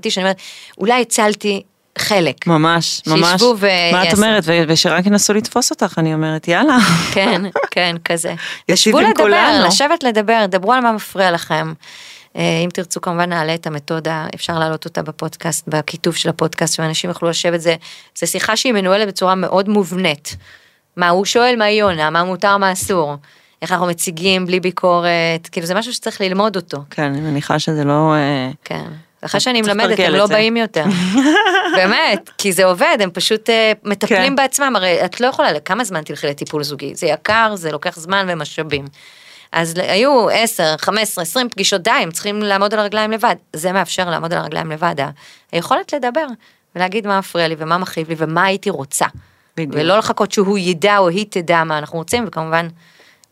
איש, 0.04 0.18
אני 0.18 0.24
אומרת, 0.24 0.36
אולי 0.78 1.00
הצלתי 1.00 1.62
חלק. 1.98 2.46
ממש, 2.46 3.02
ממש. 3.06 3.30
שישבו 3.30 3.54
מה 3.92 4.08
את. 4.08 4.14
אומרת? 4.14 4.42
ו- 4.46 4.62
ושרק 4.68 5.06
ינסו 5.06 5.34
לתפוס 5.34 5.70
אותך, 5.70 5.94
אני 5.98 6.14
אומרת, 6.14 6.48
יאללה. 6.48 6.78
כן, 7.14 7.42
כן, 7.70 7.96
כזה. 8.04 8.34
ישבו 8.68 9.00
לדבר, 9.00 9.12
כולנו. 9.16 9.66
לשבת 9.66 10.02
לדבר, 10.02 10.44
דברו 10.48 10.72
על 10.72 10.80
מה 10.80 10.92
מפריע 10.92 11.30
לכם. 11.30 11.72
אה, 12.36 12.60
אם 12.64 12.70
תרצו 12.70 13.00
כמובן 13.00 13.28
נעלה 13.28 13.54
את 13.54 13.66
המתודה, 13.66 14.26
אפשר 14.34 14.58
להעלות 14.58 14.84
אותה 14.84 15.02
בפודקאסט, 15.02 15.68
בכיתוב 15.68 16.16
של 16.16 16.28
הפודקאסט, 16.28 16.74
שאנשים 16.74 17.10
יוכלו 17.10 17.28
לשבת, 17.28 17.60
זה, 17.60 17.76
זה 18.18 18.26
שיחה 18.26 18.56
שהיא 18.56 18.72
מנוהלת 18.72 19.08
בצורה 19.08 19.34
מאוד 19.34 19.68
מובנית. 19.68 20.36
מה 20.96 21.08
הוא 21.08 21.24
שואל, 21.24 21.56
מה 21.58 21.64
היא 21.64 21.82
עונה, 21.82 22.10
מה 22.10 22.24
מותר, 22.24 22.56
מה 22.56 22.72
אסור. 22.72 23.16
איך 23.62 23.72
אנחנו 23.72 23.86
מציגים 23.86 24.46
בלי 24.46 24.60
ביקורת, 24.60 25.48
כאילו 25.52 25.66
זה 25.66 25.74
משהו 25.74 25.92
שצריך 25.92 26.20
ללמוד 26.20 26.56
אותו. 26.56 26.78
כן, 26.90 27.02
אני 27.02 27.20
מניחה 27.20 27.58
שזה 27.58 27.84
לא... 27.84 28.14
אה, 28.14 28.50
כן. 28.64 28.84
אחרי 29.20 29.40
שאני 29.40 29.62
מלמדת, 29.62 29.98
הם 29.98 30.12
לא 30.12 30.26
זה. 30.26 30.34
באים 30.34 30.56
יותר. 30.56 30.84
באמת, 31.76 32.30
כי 32.38 32.52
זה 32.52 32.64
עובד, 32.64 32.96
הם 33.00 33.10
פשוט 33.10 33.50
אה, 33.50 33.72
מטפלים 33.84 34.32
כן. 34.32 34.36
בעצמם, 34.36 34.72
הרי 34.76 35.04
את 35.04 35.20
לא 35.20 35.26
יכולה, 35.26 35.60
כמה 35.60 35.84
זמן 35.84 36.02
תלכי 36.02 36.26
לטיפול 36.26 36.62
זוגי? 36.62 36.94
זה 36.94 37.06
יקר, 37.06 37.52
זה 37.56 37.72
לוקח 37.72 37.98
זמן 37.98 38.26
ומשאבים. 38.28 38.84
אז 39.52 39.74
היו 39.76 40.28
10, 40.30 40.76
15, 40.78 41.22
20 41.22 41.48
פגישות, 41.48 41.82
די, 41.82 41.90
הם 41.90 42.10
צריכים 42.10 42.42
לעמוד 42.42 42.74
על 42.74 42.80
הרגליים 42.80 43.10
לבד. 43.10 43.36
זה 43.52 43.72
מאפשר 43.72 44.10
לעמוד 44.10 44.32
על 44.32 44.38
הרגליים 44.38 44.70
לבד, 44.70 44.94
היכולת 45.52 45.92
לדבר, 45.92 46.26
ולהגיד 46.76 47.06
מה 47.06 47.18
מפריע 47.18 47.48
לי 47.48 47.54
ומה 47.58 47.78
מכאיב 47.78 48.08
לי 48.08 48.14
ומה 48.18 48.44
הייתי 48.44 48.70
רוצה. 48.70 49.06
בדיוק. 49.56 49.74
ולא 49.76 49.98
לחכות 49.98 50.32
שהוא 50.32 50.58
ידע 50.58 50.98
או 50.98 51.08
היא 51.08 51.26
תדע 51.30 51.64
מה 51.64 51.78
אנחנו 51.78 51.98
רוצים, 51.98 52.24
וכמובן, 52.28 52.68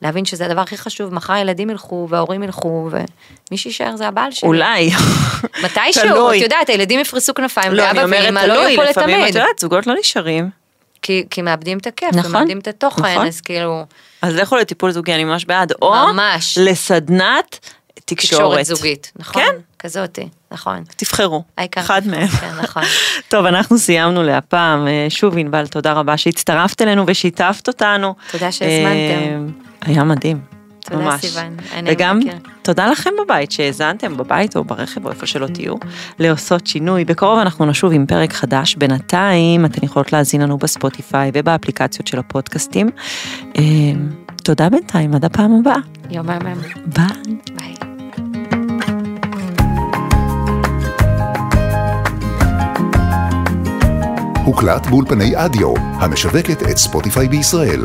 להבין 0.02 0.24
שזה 0.24 0.46
הדבר 0.46 0.60
הכי 0.60 0.76
חשוב, 0.76 1.14
מחר 1.14 1.32
הילדים 1.32 1.70
ילכו 1.70 2.06
וההורים 2.10 2.42
ילכו, 2.42 2.88
ומי 2.90 3.58
שיישאר 3.58 3.96
זה 3.96 4.08
הבעל 4.08 4.30
שלי. 4.30 4.48
אולי. 4.48 4.90
מתישהו. 5.64 6.30
את 6.30 6.34
יודעת, 6.34 6.68
הילדים 6.68 7.00
יפרסו 7.00 7.34
כנפיים, 7.34 7.72
לא, 7.72 7.82
אני 7.82 7.98
ואבא 7.98 8.02
אומרת, 8.02 8.24
ואמא 8.26 8.40
לא 8.40 8.54
תלוי, 8.54 8.66
יהיו 8.66 8.76
פה 8.76 8.84
לפעמים, 8.84 9.16
את 9.16 9.20
לתמיד. 9.20 9.36
יודעת, 9.36 9.58
זוגות 9.58 9.86
לא 9.86 9.94
נשארים. 10.00 10.50
כי, 11.02 11.26
כי 11.30 11.42
מאבדים 11.42 11.78
את 11.78 11.86
הכיף, 11.86 12.14
נכון, 12.14 12.30
ומאבדים 12.30 12.58
את 12.58 12.68
התוכן, 12.68 13.12
נכון. 13.12 13.26
אז 13.26 13.40
כאילו, 13.40 13.84
אז 14.22 14.34
לכו 14.34 14.56
לטיפול 14.56 14.90
זוגי, 14.90 15.14
אני 15.14 15.24
ממש 15.24 15.44
בעד. 15.44 15.72
או 15.82 15.94
ממש. 16.12 16.58
לסדנת 16.62 17.58
תקשורת. 18.04 18.42
תקשורת 18.42 18.66
זוגית, 18.66 19.12
נכון? 19.16 19.42
כן. 19.42 19.56
כזאתי, 19.78 20.28
נכון. 20.50 20.84
תבחרו, 20.96 21.42
העיקר 21.56 21.80
אחד 21.80 22.06
מהם. 22.06 22.28
כן, 22.28 22.50
נכון. 22.62 22.82
טוב, 23.28 23.46
אנחנו 23.46 23.78
סיימנו 23.78 24.22
להפעם. 24.22 24.88
אה, 24.88 25.06
שוב, 25.08 25.38
ענבל, 25.38 25.66
תודה 25.66 25.92
רבה 25.92 26.16
שהצטרפת 26.16 26.82
אלינו 26.82 27.04
ושיתפת 27.06 27.68
אותנו. 27.68 28.14
תודה 28.32 28.52
שהזמנתם. 28.52 29.48
אה, 29.82 29.92
היה 29.92 30.04
מדהים. 30.04 30.55
תודה, 30.90 31.04
ממש. 31.04 31.20
סיוון. 31.20 31.56
נעים 31.72 31.84
גם 31.88 32.18
להכיר. 32.18 32.38
תודה 32.62 32.86
לכם 32.86 33.10
בבית 33.24 33.52
שהאזנתם 33.52 34.16
בבית 34.16 34.56
או 34.56 34.64
ברכב 34.64 35.06
או 35.06 35.10
איפה 35.10 35.26
שלא 35.26 35.46
תהיו 35.46 35.74
לעושות 36.18 36.66
שינוי. 36.66 37.04
בקרוב 37.04 37.38
אנחנו 37.38 37.66
נשוב 37.66 37.92
עם 37.92 38.06
פרק 38.06 38.32
חדש. 38.32 38.76
בינתיים 38.76 39.64
אתן 39.64 39.84
יכולות 39.84 40.12
להאזין 40.12 40.40
לנו 40.40 40.58
בספוטיפיי 40.58 41.30
ובאפליקציות 41.34 42.06
של 42.06 42.18
הפודקאסטים. 42.18 42.90
אה, 43.58 43.62
תודה 44.44 44.68
בינתיים, 44.68 45.14
עד 45.14 45.24
הפעם 45.24 45.60
הבאה. 45.60 45.78
יום 46.10 46.26
מהמם. 46.26 46.60
ביי. 46.86 47.06
ביי. 47.54 47.74
הוקלט 54.44 54.86
באולפני 54.86 55.32
רדיו, 55.36 55.74
המשווקת 55.76 56.62
את 56.70 56.76
ספוטיפיי 56.76 57.28
בישראל. 57.28 57.80